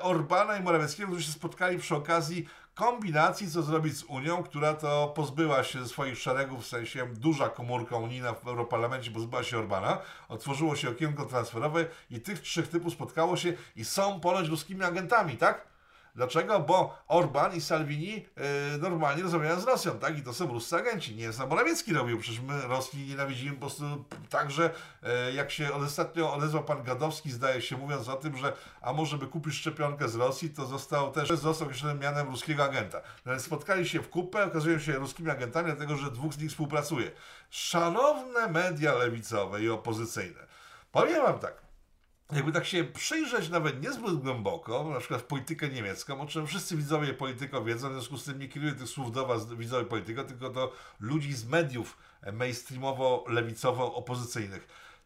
Orbana 0.00 0.56
i 0.56 0.62
Morawieckiego, 0.62 1.08
którzy 1.08 1.26
się 1.26 1.32
spotkali 1.32 1.78
przy 1.78 1.94
okazji 1.94 2.48
kombinacji, 2.74 3.50
co 3.50 3.62
zrobić 3.62 3.96
z 3.96 4.04
Unią, 4.04 4.42
która 4.42 4.74
to 4.74 5.12
pozbyła 5.16 5.64
się 5.64 5.86
swoich 5.86 6.18
szeregów, 6.18 6.64
w 6.64 6.66
sensie 6.66 7.06
duża 7.06 7.48
komórka 7.48 7.96
unijna 7.96 8.32
w 8.32 8.46
Europarlamencie 8.46 9.10
pozbyła 9.10 9.42
się 9.42 9.58
Orbana, 9.58 9.98
otworzyło 10.28 10.76
się 10.76 10.90
okienko 10.90 11.24
transferowe 11.24 11.86
i 12.10 12.20
tych 12.20 12.40
trzech 12.40 12.68
typów 12.68 12.92
spotkało 12.92 13.36
się 13.36 13.52
i 13.76 13.84
są 13.84 14.20
ponoć 14.20 14.48
ruskimi 14.48 14.84
agentami, 14.84 15.36
tak? 15.36 15.71
Dlaczego? 16.14 16.60
Bo 16.60 16.98
Orban 17.08 17.54
i 17.54 17.60
Salvini 17.60 18.12
yy, 18.12 18.78
normalnie 18.80 19.22
rozmawiają 19.22 19.60
z 19.60 19.64
Rosją, 19.64 19.98
tak? 19.98 20.18
I 20.18 20.22
to 20.22 20.32
są 20.34 20.46
ruscy 20.46 20.76
agenci. 20.76 21.14
Nie 21.14 21.32
sam 21.32 21.48
Morawiecki 21.48 21.92
robił, 21.92 22.18
przecież 22.18 22.40
my 22.40 22.62
Rosji 22.62 23.06
nienawidzimy 23.08 23.52
po 23.52 23.60
prostu 23.60 23.84
tak, 24.30 24.50
że 24.50 24.70
yy, 25.02 25.32
jak 25.32 25.50
się 25.50 25.74
ostatnio 25.74 26.34
odezwał 26.34 26.64
pan 26.64 26.82
Gadowski, 26.82 27.30
zdaje 27.30 27.62
się, 27.62 27.76
mówiąc 27.76 28.08
o 28.08 28.16
tym, 28.16 28.36
że 28.36 28.52
a 28.82 28.92
może 28.92 29.18
by 29.18 29.26
kupić 29.26 29.54
szczepionkę 29.54 30.08
z 30.08 30.14
Rosji, 30.14 30.50
to 30.50 30.66
został 30.66 31.12
też 31.12 31.28
został 31.28 31.66
określony 31.66 32.00
mianem 32.00 32.28
ruskiego 32.28 32.64
agenta. 32.64 33.00
No 33.26 33.32
więc 33.32 33.44
spotkali 33.44 33.88
się 33.88 34.00
w 34.00 34.10
kupę, 34.10 34.44
okazują 34.44 34.78
się 34.78 34.92
ruskimi 34.92 35.30
agentami, 35.30 35.66
dlatego 35.66 35.96
że 35.96 36.10
dwóch 36.10 36.34
z 36.34 36.38
nich 36.38 36.50
współpracuje. 36.50 37.10
Szanowne 37.50 38.48
media 38.48 38.94
lewicowe 38.94 39.62
i 39.62 39.70
opozycyjne. 39.70 40.46
Powiem 40.92 41.22
wam 41.22 41.38
tak, 41.38 41.62
jakby 42.32 42.52
tak 42.52 42.66
się 42.66 42.84
przyjrzeć 42.84 43.48
nawet 43.48 43.82
niezbyt 43.82 44.14
głęboko, 44.14 44.84
na 44.84 44.98
przykład 44.98 45.20
w 45.20 45.24
politykę 45.24 45.68
niemiecką, 45.68 46.20
o 46.20 46.26
czym 46.26 46.46
wszyscy 46.46 46.76
widzowie 46.76 47.14
polityko 47.14 47.64
wiedzą, 47.64 47.88
w 47.88 47.92
związku 47.92 48.16
z 48.16 48.24
tym 48.24 48.38
nie 48.38 48.48
kieruję 48.48 48.72
tych 48.72 48.88
słów 48.88 49.12
do 49.12 49.26
was, 49.26 49.54
widzowie 49.54 49.84
polityko, 49.84 50.24
tylko 50.24 50.50
do 50.50 50.72
ludzi 51.00 51.32
z 51.32 51.44
mediów 51.44 51.96
mainstreamowo-lewicowo-opozycyjnych. 52.26 54.60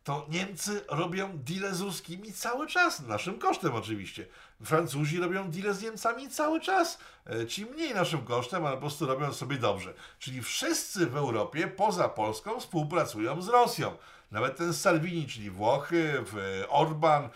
To 0.06 0.26
Niemcy 0.28 0.84
robią 0.88 1.30
deale 1.34 1.74
z 1.74 1.80
ruskimi 1.80 2.32
cały 2.32 2.66
czas, 2.66 3.00
naszym 3.00 3.38
kosztem 3.38 3.74
oczywiście. 3.74 4.26
Francuzi 4.64 5.18
robią 5.20 5.50
deale 5.50 5.74
z 5.74 5.82
Niemcami 5.82 6.28
cały 6.28 6.60
czas, 6.60 6.98
e, 7.26 7.46
ci 7.46 7.66
mniej 7.66 7.94
naszym 7.94 8.24
kosztem, 8.24 8.66
ale 8.66 8.74
po 8.74 8.80
prostu 8.80 9.06
robią 9.06 9.32
sobie 9.32 9.56
dobrze. 9.56 9.94
Czyli 10.18 10.42
wszyscy 10.42 11.06
w 11.06 11.16
Europie, 11.16 11.68
poza 11.68 12.08
Polską, 12.08 12.60
współpracują 12.60 13.42
z 13.42 13.48
Rosją. 13.48 13.96
Nawet 14.30 14.56
ten 14.56 14.74
Salvini, 14.74 15.26
czyli 15.26 15.50
Włochy, 15.50 16.24
Orban, 16.68 17.28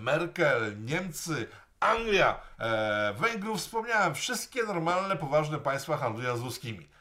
Merkel, 0.00 0.84
Niemcy, 0.84 1.46
Anglia, 1.80 2.40
e, 2.58 3.14
Węgrów 3.18 3.58
wspomniałem, 3.58 4.14
wszystkie 4.14 4.62
normalne, 4.62 5.16
poważne 5.16 5.58
państwa 5.58 5.96
handlują 5.96 6.36
z 6.36 6.40
ruskimi. 6.40 6.93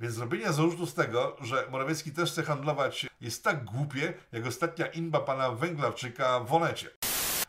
Więc 0.00 0.14
zrobienie 0.14 0.52
zarzutu 0.52 0.86
z 0.86 0.94
tego, 0.94 1.36
że 1.40 1.66
Morawiecki 1.70 2.12
też 2.12 2.32
chce 2.32 2.42
handlować 2.42 3.06
jest 3.20 3.44
tak 3.44 3.64
głupie, 3.64 4.14
jak 4.32 4.46
ostatnia 4.46 4.86
inba 4.86 5.20
pana 5.20 5.50
Węglarczyka 5.50 6.40
w 6.40 6.54
Onecie. 6.54 6.99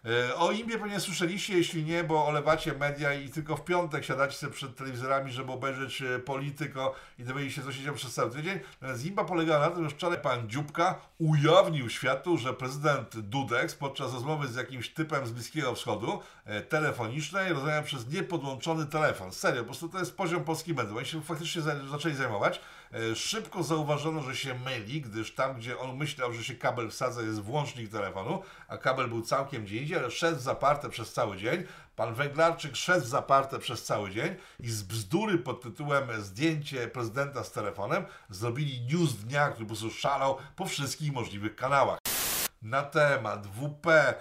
E, 0.06 0.36
O 0.36 0.52
Imbie 0.52 0.78
pewnie 0.78 1.00
słyszeliście, 1.00 1.58
jeśli 1.58 1.84
nie, 1.84 2.04
bo 2.04 2.26
olewacie 2.28 2.74
media 2.74 3.14
i 3.14 3.30
tylko 3.30 3.56
w 3.58 3.64
piątek 3.64 4.06
siadacie 4.06 4.38
sobie 4.38 4.54
przed 4.54 4.76
telewizorami, 4.76 5.32
żeby 5.32 5.52
obejrzeć 5.52 6.02
e, 6.02 6.20
Polityko 6.20 6.96
i 7.20 7.24
dowiedzieć 7.24 7.54
się, 7.56 7.62
co 7.62 7.72
się 7.72 7.80
dzieje 7.80 7.94
przez 7.94 8.14
cały 8.14 8.32
tydzień. 8.32 8.60
Natomiast 8.82 9.06
Imba 9.06 9.24
polegała 9.24 9.70
na 9.70 9.76
tym, 9.76 9.84
że 9.84 9.90
wczoraj 9.90 10.22
pan 10.22 10.50
Dziubka 10.50 10.96
ujawnił 11.18 11.90
światu, 11.90 12.38
że 12.38 12.54
prezydent 12.54 13.20
Dudek 13.20 13.78
podczas 13.78 14.14
rozmowy 14.14 14.48
z 14.48 14.56
jakimś 14.56 14.90
typem 14.90 15.28
z 15.28 15.32
Bliskiego 15.32 15.76
Wschodu 15.76 16.20
e, 16.46 16.62
telefonicznej 16.62 17.54
rozmawiał 17.54 17.84
przez 17.84 18.08
niepodłączony 18.08 18.86
telefon. 18.86 19.32
Serio, 19.32 19.60
po 19.62 19.66
prostu 19.66 19.90
to 19.90 20.00
jest 20.00 20.18
poziom 20.18 20.44
polskich 20.44 20.76
mediów. 20.76 20.98
Oni 20.98 21.06
się 21.06 21.22
faktycznie 21.22 21.62
za- 21.62 21.88
zaczęli 21.88 22.16
zajmować. 22.16 22.62
E, 22.94 23.16
Szybko 23.16 23.64
zauważono, 23.64 24.22
że 24.22 24.36
się 24.36 24.60
myli, 24.60 25.02
gdyż 25.02 25.36
tam, 25.36 25.56
gdzie 25.56 25.80
on 25.80 25.98
myślał, 25.98 26.34
że 26.34 26.44
się 26.44 26.56
kabel 26.56 26.90
wsadza, 26.90 27.22
jest 27.22 27.42
włącznik 27.42 27.92
telefonu, 27.92 28.42
a 28.68 28.78
kabel 28.78 29.08
był 29.08 29.22
całkiem 29.22 29.64
gdzie 29.64 29.78
indziej, 29.78 29.98
ale 29.98 30.12
szedł 30.12 30.40
zaparte 30.40 30.90
przez 30.90 31.14
cały 31.14 31.38
dzień. 31.38 31.64
Pan 31.96 32.14
Węglarczyk 32.14 32.76
szedł 32.76 33.06
zaparte 33.06 33.60
przez 33.60 33.84
cały 33.84 34.12
dzień 34.12 34.36
i 34.60 34.70
z 34.70 34.84
bzdury 34.84 35.38
pod 35.38 35.62
tytułem 35.62 36.22
zdjęcie 36.22 36.88
prezydenta 36.88 37.44
z 37.44 37.52
telefonem 37.52 38.06
zrobili 38.30 38.82
news 38.82 39.14
dnia, 39.14 39.50
który 39.50 39.66
po 39.66 39.70
prostu 39.70 39.92
szalał 39.92 40.38
po 40.56 40.66
wszystkich 40.66 41.14
możliwych 41.14 41.56
kanałach 41.56 42.01
na 42.62 42.84
temat 42.84 43.48
WP, 43.48 43.88
e, 43.88 44.16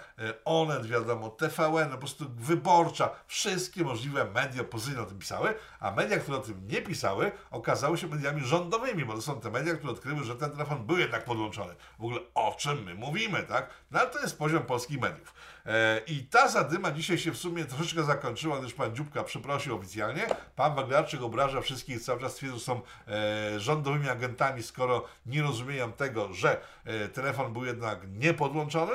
Onet, 0.44 0.86
wiadomo, 0.86 1.30
TVN, 1.30 1.90
po 1.90 1.98
prostu 1.98 2.24
wyborcza, 2.28 3.10
wszystkie 3.26 3.84
możliwe 3.84 4.24
media 4.24 4.62
opozycyjne 4.62 5.02
o 5.02 5.06
tym 5.06 5.18
pisały, 5.18 5.54
a 5.80 5.90
media, 5.90 6.18
które 6.18 6.36
o 6.36 6.40
tym 6.40 6.66
nie 6.66 6.82
pisały, 6.82 7.32
okazały 7.50 7.98
się 7.98 8.06
mediami 8.06 8.40
rządowymi, 8.40 9.04
bo 9.04 9.14
to 9.14 9.22
są 9.22 9.40
te 9.40 9.50
media, 9.50 9.74
które 9.74 9.92
odkryły, 9.92 10.24
że 10.24 10.36
ten 10.36 10.50
telefon 10.50 10.86
był 10.86 10.98
jednak 10.98 11.24
podłączony. 11.24 11.74
W 11.98 12.04
ogóle 12.04 12.20
o 12.34 12.54
czym 12.58 12.82
my 12.82 12.94
mówimy, 12.94 13.42
tak? 13.42 13.70
No 13.90 14.00
ale 14.00 14.10
to 14.10 14.20
jest 14.20 14.38
poziom 14.38 14.62
polskich 14.62 15.00
mediów. 15.00 15.34
E, 15.66 16.00
I 16.06 16.24
ta 16.24 16.48
zadyma 16.48 16.92
dzisiaj 16.92 17.18
się 17.18 17.32
w 17.32 17.38
sumie 17.38 17.64
troszeczkę 17.64 18.04
zakończyła, 18.04 18.58
gdyż 18.58 18.74
pan 18.74 18.96
Dziubka 18.96 19.24
przeprosił 19.24 19.76
oficjalnie. 19.76 20.26
Pan 20.56 20.74
Waglarczyk 20.74 21.22
obraża 21.22 21.60
wszystkich, 21.60 22.02
cały 22.02 22.20
czas 22.20 22.34
twierdzi, 22.34 22.58
że 22.58 22.64
są 22.64 22.80
e, 23.08 23.60
rządowymi 23.60 24.08
agentami, 24.08 24.62
skoro 24.62 25.04
nie 25.26 25.42
rozumieją 25.42 25.92
tego, 25.92 26.32
że 26.32 26.60
e, 26.84 27.08
telefon 27.08 27.52
był 27.52 27.64
jednak 27.64 27.98
niepodłączony. 28.08 28.92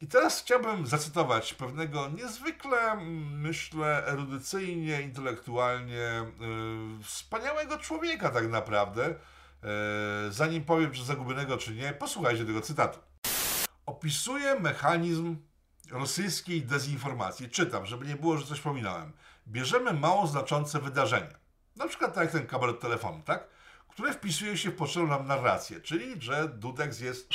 I 0.00 0.06
teraz 0.06 0.42
chciałbym 0.42 0.86
zacytować 0.86 1.54
pewnego 1.54 2.08
niezwykle, 2.08 2.96
myślę, 3.30 4.06
erudycyjnie, 4.06 5.02
intelektualnie 5.02 6.22
y, 7.00 7.04
wspaniałego 7.04 7.78
człowieka 7.78 8.30
tak 8.30 8.48
naprawdę. 8.48 9.06
E, 9.06 9.14
zanim 10.30 10.64
powiem, 10.64 10.92
czy 10.92 11.04
zagubionego, 11.04 11.56
czy 11.56 11.74
nie, 11.74 11.92
posłuchajcie 11.92 12.44
tego 12.44 12.60
cytatu 12.60 12.98
opisuje 13.86 14.60
mechanizm 14.60 15.36
rosyjskiej 15.90 16.62
dezinformacji. 16.62 17.50
Czytam, 17.50 17.86
żeby 17.86 18.06
nie 18.06 18.16
było, 18.16 18.36
że 18.36 18.46
coś 18.46 18.60
pominąłem. 18.60 19.12
Bierzemy 19.48 19.92
mało 19.92 20.26
znaczące 20.26 20.80
wydarzenia. 20.80 21.38
Na 21.76 21.88
przykład 21.88 22.14
tak 22.14 22.24
jak 22.24 22.32
ten 22.32 22.46
kabel 22.46 22.78
telefonu, 22.78 23.22
tak? 23.24 23.48
które 23.88 24.12
wpisuje 24.12 24.56
się 24.58 24.70
w 24.70 24.76
potrzebną 24.76 25.08
nam 25.08 25.26
narrację, 25.26 25.80
czyli 25.80 26.22
że 26.22 26.48
Dudek 26.48 27.00
jest 27.00 27.28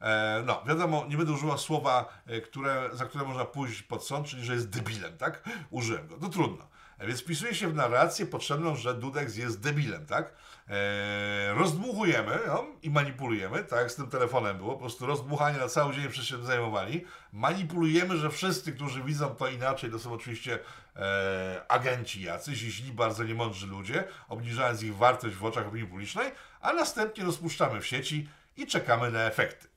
E, 0.00 0.42
no, 0.46 0.62
wiadomo, 0.66 1.06
nie 1.08 1.16
będę 1.16 1.32
używał 1.32 1.58
słowa, 1.58 2.22
e, 2.26 2.40
które, 2.40 2.90
za 2.92 3.04
które 3.04 3.24
można 3.24 3.44
pójść 3.44 3.82
pod 3.82 4.06
sąd, 4.06 4.26
czyli 4.26 4.44
że 4.44 4.54
jest 4.54 4.68
debilem, 4.68 5.18
tak? 5.18 5.48
Użyłem 5.70 6.08
go, 6.08 6.16
to 6.16 6.28
trudno. 6.28 6.68
Więc 7.00 7.20
wpisuje 7.20 7.54
się 7.54 7.68
w 7.68 7.74
narrację 7.74 8.26
potrzebną, 8.26 8.76
że 8.76 8.94
Dudek 8.94 9.36
jest 9.36 9.60
debilem, 9.60 10.06
tak? 10.06 10.32
E, 10.68 11.54
rozdmuchujemy 11.54 12.38
ją 12.46 12.66
i 12.82 12.90
manipulujemy, 12.90 13.64
tak 13.64 13.78
jak 13.78 13.90
z 13.90 13.94
tym 13.94 14.10
telefonem 14.10 14.58
było, 14.58 14.72
po 14.72 14.78
prostu 14.78 15.06
rozdmuchanie 15.06 15.58
na 15.58 15.68
cały 15.68 15.94
dzień 15.94 16.08
wszyscy 16.08 16.30
się 16.30 16.44
zajmowali. 16.44 17.04
Manipulujemy, 17.32 18.16
że 18.16 18.30
wszyscy, 18.30 18.72
którzy 18.72 19.02
widzą 19.02 19.34
to 19.34 19.48
inaczej, 19.48 19.90
to 19.90 19.98
są 19.98 20.12
oczywiście 20.12 20.58
e, 20.96 21.64
agenci 21.68 22.22
jacyś 22.22 22.58
źli, 22.58 22.92
bardzo 22.92 23.24
niemądrzy 23.24 23.66
ludzie, 23.66 24.04
obniżając 24.28 24.82
ich 24.82 24.96
wartość 24.96 25.36
w 25.36 25.44
oczach 25.44 25.66
opinii 25.66 25.86
publicznej, 25.86 26.32
a 26.60 26.72
następnie 26.72 27.24
rozpuszczamy 27.24 27.80
w 27.80 27.86
sieci 27.86 28.28
i 28.56 28.66
czekamy 28.66 29.10
na 29.10 29.20
efekty. 29.20 29.75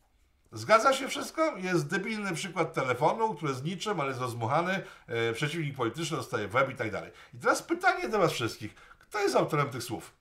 Zgadza 0.52 0.94
się 0.94 1.08
wszystko? 1.08 1.58
Jest 1.58 1.88
debilny 1.88 2.34
przykład 2.34 2.74
telefonu, 2.74 3.34
który 3.34 3.52
jest 3.52 3.64
niczym, 3.64 4.00
ale 4.00 4.10
jest 4.10 4.22
rozmuchany, 4.22 4.84
e, 5.08 5.34
przeciwnik 5.34 5.76
polityczny 5.76 6.18
dostaje 6.18 6.48
web 6.48 6.70
i 6.70 6.76
tak 6.76 6.92
dalej. 6.92 7.12
I 7.34 7.38
teraz 7.38 7.64
pytanie 7.64 8.10
do 8.10 8.20
Was 8.20 8.32
wszystkich. 8.32 8.76
Kto 9.00 9.20
jest 9.20 9.36
autorem 9.36 9.70
tych 9.70 9.84
słów? 9.84 10.20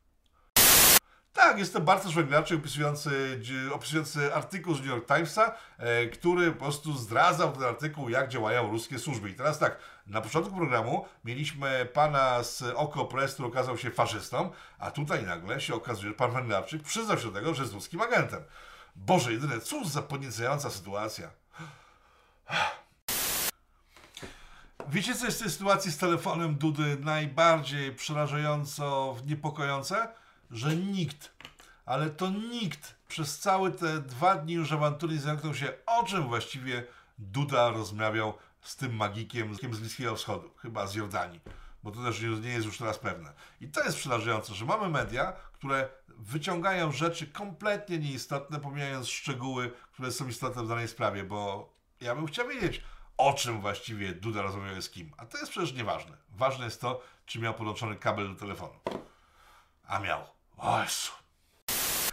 Tak, 1.33 1.59
jest 1.59 1.73
to 1.73 1.81
Bartosz 1.81 2.15
Węglarczyk 2.15 2.59
opisujący, 2.59 3.41
opisujący 3.73 4.35
artykuł 4.35 4.75
z 4.75 4.79
New 4.79 4.89
York 4.89 5.07
Timesa, 5.07 5.55
e, 5.79 6.07
który 6.07 6.53
po 6.53 6.59
prostu 6.59 6.93
zdradzał 6.93 7.53
ten 7.53 7.63
artykuł, 7.63 8.09
jak 8.09 8.29
działają 8.29 8.71
ruskie 8.71 8.99
służby. 8.99 9.31
I 9.31 9.35
teraz 9.35 9.59
tak, 9.59 9.79
na 10.07 10.21
początku 10.21 10.57
programu 10.57 11.07
mieliśmy 11.25 11.89
pana 11.93 12.43
z 12.43 12.63
Oko 12.75 13.05
Press, 13.05 13.35
który 13.35 13.49
okazał 13.49 13.79
się 13.79 13.91
faszystą, 13.91 14.51
a 14.79 14.91
tutaj 14.91 15.23
nagle 15.23 15.61
się 15.61 15.75
okazuje, 15.75 16.09
że 16.09 16.17
pan 16.17 16.31
Węglarczyk 16.31 16.83
przyznał 16.83 17.19
się 17.19 17.25
do 17.25 17.33
tego, 17.33 17.55
że 17.55 17.63
jest 17.63 17.75
ruskim 17.75 18.01
agentem. 18.01 18.43
Boże, 19.07 19.33
jedyne, 19.33 19.61
cóż 19.61 19.89
za 19.89 20.03
podniecająca 20.03 20.71
sytuacja. 20.71 21.31
Wiecie, 24.89 25.15
co 25.15 25.25
jest 25.25 25.39
w 25.39 25.43
tej 25.43 25.51
sytuacji 25.51 25.93
z 25.93 25.99
telefonem 25.99 26.55
Dudy 26.55 26.97
najbardziej 27.01 27.95
przerażająco 27.95 29.17
niepokojące? 29.27 30.09
Że 30.51 30.77
nikt, 30.77 31.33
ale 31.87 32.11
to 32.11 32.31
nikt 32.31 32.95
przez 33.09 33.39
całe 33.39 33.71
te 33.71 33.99
dwa 33.99 34.35
dni 34.35 34.55
już 34.55 34.73
awantury 34.73 35.19
zamknął 35.19 35.55
się, 35.55 35.73
o 35.87 36.05
czym 36.05 36.29
właściwie 36.29 36.85
Duda 37.19 37.71
rozmawiał 37.71 38.35
z 38.63 38.77
tym 38.77 38.97
magikiem 38.97 39.55
z 39.55 39.81
Bliskiego 39.81 40.17
Wschodu, 40.17 40.51
chyba 40.57 40.87
z 40.87 40.95
Jordanii, 40.95 41.41
bo 41.83 41.91
to 41.91 42.03
też 42.03 42.21
nie 42.21 42.51
jest 42.51 42.67
już 42.67 42.79
teraz 42.79 42.99
pewne. 42.99 43.33
I 43.61 43.69
to 43.69 43.85
jest 43.85 43.97
przerażające, 43.97 44.55
że 44.55 44.65
mamy 44.65 44.89
media, 44.89 45.33
które 45.33 45.89
wyciągają 46.19 46.93
rzeczy 46.93 47.27
kompletnie 47.27 47.99
nieistotne, 47.99 48.61
pomijając 48.61 49.09
szczegóły, 49.09 49.73
które 49.93 50.13
są 50.13 50.29
istotne 50.29 50.63
w 50.63 50.69
danej 50.69 50.89
sprawie, 50.89 51.25
bo 51.25 51.73
ja 52.01 52.15
bym 52.15 52.27
chciał 52.27 52.49
wiedzieć, 52.49 52.83
o 53.17 53.33
czym 53.33 53.61
właściwie 53.61 54.13
Duda 54.13 54.43
rozmawiał 54.43 54.83
z 54.83 54.91
kim. 54.91 55.13
A 55.17 55.27
to 55.27 55.39
jest 55.39 55.51
przecież 55.51 55.73
nieważne. 55.73 56.17
Ważne 56.31 56.65
jest 56.65 56.81
to, 56.81 57.03
czy 57.27 57.39
miał 57.39 57.55
podłączony 57.55 57.97
kabel 57.97 58.29
do 58.29 58.41
telefonu. 58.41 58.75
A 59.87 59.99
miał. 59.99 60.25
O 60.57 60.83
Jezu. 60.83 61.13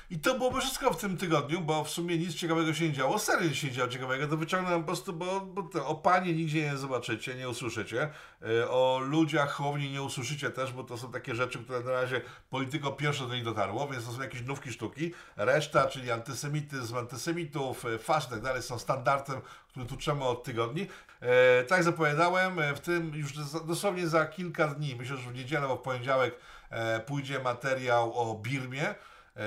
I 0.09 0.19
to 0.19 0.37
byłoby 0.37 0.61
wszystko 0.61 0.93
w 0.93 0.97
tym 1.01 1.17
tygodniu, 1.17 1.61
bo 1.61 1.83
w 1.83 1.89
sumie 1.89 2.17
nic 2.17 2.35
ciekawego 2.35 2.73
się 2.73 2.87
nie 2.87 2.93
działo. 2.93 3.19
Serio 3.19 3.53
się 3.53 3.67
nie 3.67 3.73
działo 3.73 3.89
ciekawego, 3.89 4.27
to 4.27 4.37
wyciągnąłem 4.37 4.81
po 4.81 4.87
prostu, 4.87 5.13
bo, 5.13 5.41
bo 5.41 5.87
o 5.87 5.95
panie 5.95 6.33
nigdzie 6.33 6.61
nie 6.61 6.77
zobaczycie, 6.77 7.35
nie 7.35 7.49
usłyszycie. 7.49 8.09
Yy, 8.41 8.69
O 8.69 8.99
ludziach 9.03 9.51
chowni 9.51 9.91
nie 9.91 10.01
usłyszycie 10.01 10.49
też, 10.49 10.73
bo 10.73 10.83
to 10.83 10.97
są 10.97 11.11
takie 11.11 11.35
rzeczy, 11.35 11.59
które 11.59 11.79
na 11.79 11.91
razie 11.91 12.21
polityko 12.49 12.91
pierwsze 12.91 13.27
do 13.27 13.35
nich 13.35 13.43
dotarło, 13.43 13.87
więc 13.87 14.05
to 14.05 14.11
są 14.11 14.21
jakieś 14.21 14.41
nówki 14.41 14.71
sztuki. 14.71 15.11
Reszta, 15.35 15.87
czyli 15.87 16.11
antysemityzm, 16.11 16.97
antysemitów, 16.97 17.83
yy, 17.83 17.99
faszyzm 17.99 18.29
i 18.29 18.31
tak 18.31 18.41
dalej 18.41 18.61
są 18.61 18.79
standardem, 18.79 19.41
który 19.67 19.85
tu 19.85 19.97
trzeba 19.97 20.25
od 20.25 20.43
tygodni. 20.43 20.87
E, 21.21 21.63
tak 21.63 21.83
zapowiadałem, 21.83 22.59
e, 22.59 22.75
w 22.75 22.79
tym 22.79 23.11
już 23.15 23.33
dosłownie 23.67 24.07
za 24.07 24.25
kilka 24.25 24.67
dni, 24.67 24.95
myślę, 24.95 25.17
że 25.17 25.31
w 25.31 25.35
niedzielę 25.35 25.61
albo 25.61 25.75
w 25.75 25.81
poniedziałek 25.81 26.35
e, 26.69 26.99
pójdzie 26.99 27.39
materiał 27.39 28.13
o 28.13 28.35
Birmie. 28.35 28.95
E, 29.35 29.39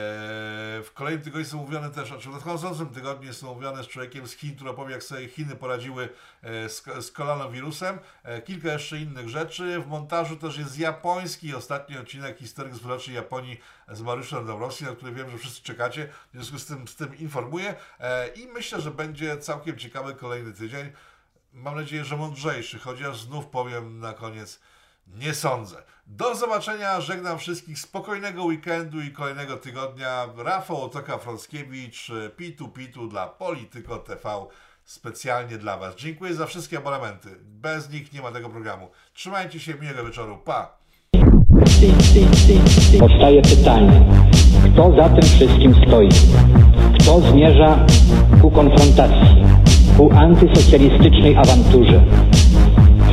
W 0.83 0.90
kolejnym 0.94 1.22
tygodniu 1.24 1.46
są 1.46 1.57
mówione 1.57 1.90
też, 1.90 2.09
znaczy 2.09 2.29
w 2.29 2.33
nadchodzącym 2.33 2.88
tygodniu 2.88 3.33
są 3.33 3.55
mówione 3.55 3.85
z 3.85 3.88
człowiekiem 3.88 4.27
z 4.29 4.33
Chin, 4.33 4.55
który 4.55 4.70
opowie, 4.70 4.92
jak 4.92 5.03
sobie 5.03 5.29
Chiny 5.29 5.57
poradziły 5.57 6.09
e, 6.42 6.68
z, 6.68 6.85
z 7.01 7.12
koronawirusem. 7.12 7.98
E, 8.22 8.42
Kilka 8.42 8.72
jeszcze 8.72 8.98
innych 8.98 9.29
rzeczy. 9.29 9.81
W 9.81 9.87
montażu 9.87 10.37
też 10.37 10.59
jest 10.59 10.79
japoński 10.79 11.55
ostatni 11.55 11.98
odcinek 11.98 12.38
Historii 12.38 12.72
Gospodarczej 12.72 13.14
Japonii 13.14 13.61
z 13.88 14.03
Mariuszem 14.03 14.46
Dąbrowskim, 14.46 14.87
na 14.87 14.94
który 14.96 15.12
wiem, 15.12 15.31
że 15.31 15.38
wszyscy 15.38 15.62
czekacie. 15.62 16.09
W 16.33 16.37
związku 16.37 16.59
z 16.59 16.66
tym, 16.66 16.88
z 16.88 16.96
tym 16.96 17.18
informuję. 17.18 17.74
I 18.35 18.46
myślę, 18.46 18.81
że 18.81 18.90
będzie 18.90 19.38
całkiem 19.38 19.79
ciekawy 19.79 20.14
kolejny 20.14 20.53
tydzień. 20.53 20.92
Mam 21.53 21.77
nadzieję, 21.77 22.05
że 22.05 22.16
mądrzejszy, 22.16 22.79
chociaż 22.79 23.20
znów 23.20 23.46
powiem 23.46 24.01
na 24.01 24.12
koniec, 24.12 24.61
nie 25.07 25.35
sądzę. 25.35 25.83
Do 26.11 26.35
zobaczenia, 26.35 27.01
żegnam 27.01 27.38
wszystkich, 27.38 27.79
spokojnego 27.79 28.44
weekendu 28.44 29.01
i 29.01 29.11
kolejnego 29.11 29.57
tygodnia. 29.57 30.27
Rafał 30.37 30.85
Otoka-Frąckiewicz, 30.85 32.11
Pitu 32.37 32.68
Pitu 32.68 33.09
dla 33.09 33.27
Polityko 33.27 33.99
TV, 33.99 34.47
specjalnie 34.85 35.59
dla 35.59 35.77
Was. 35.77 35.97
Dziękuję 35.97 36.35
za 36.35 36.47
wszystkie 36.47 36.79
abonamenty. 36.79 37.29
Bez 37.42 37.92
nich 37.92 38.12
nie 38.12 38.23
ma 38.23 38.33
tego 38.33 38.49
programu. 38.49 38.88
Trzymajcie 39.12 39.61
się, 39.61 39.75
miłego 39.75 40.05
wieczoru. 40.05 40.38
Pa! 40.44 40.79
Powstaje 42.99 43.42
pytanie, 43.42 44.07
kto 44.73 44.97
za 44.97 45.09
tym 45.09 45.23
wszystkim 45.23 45.75
stoi? 45.87 46.09
Kto 47.01 47.21
zmierza 47.21 47.87
ku 48.42 48.51
konfrontacji, 48.51 49.44
ku 49.97 50.12
antysocjalistycznej 50.12 51.37
awanturze? 51.37 52.05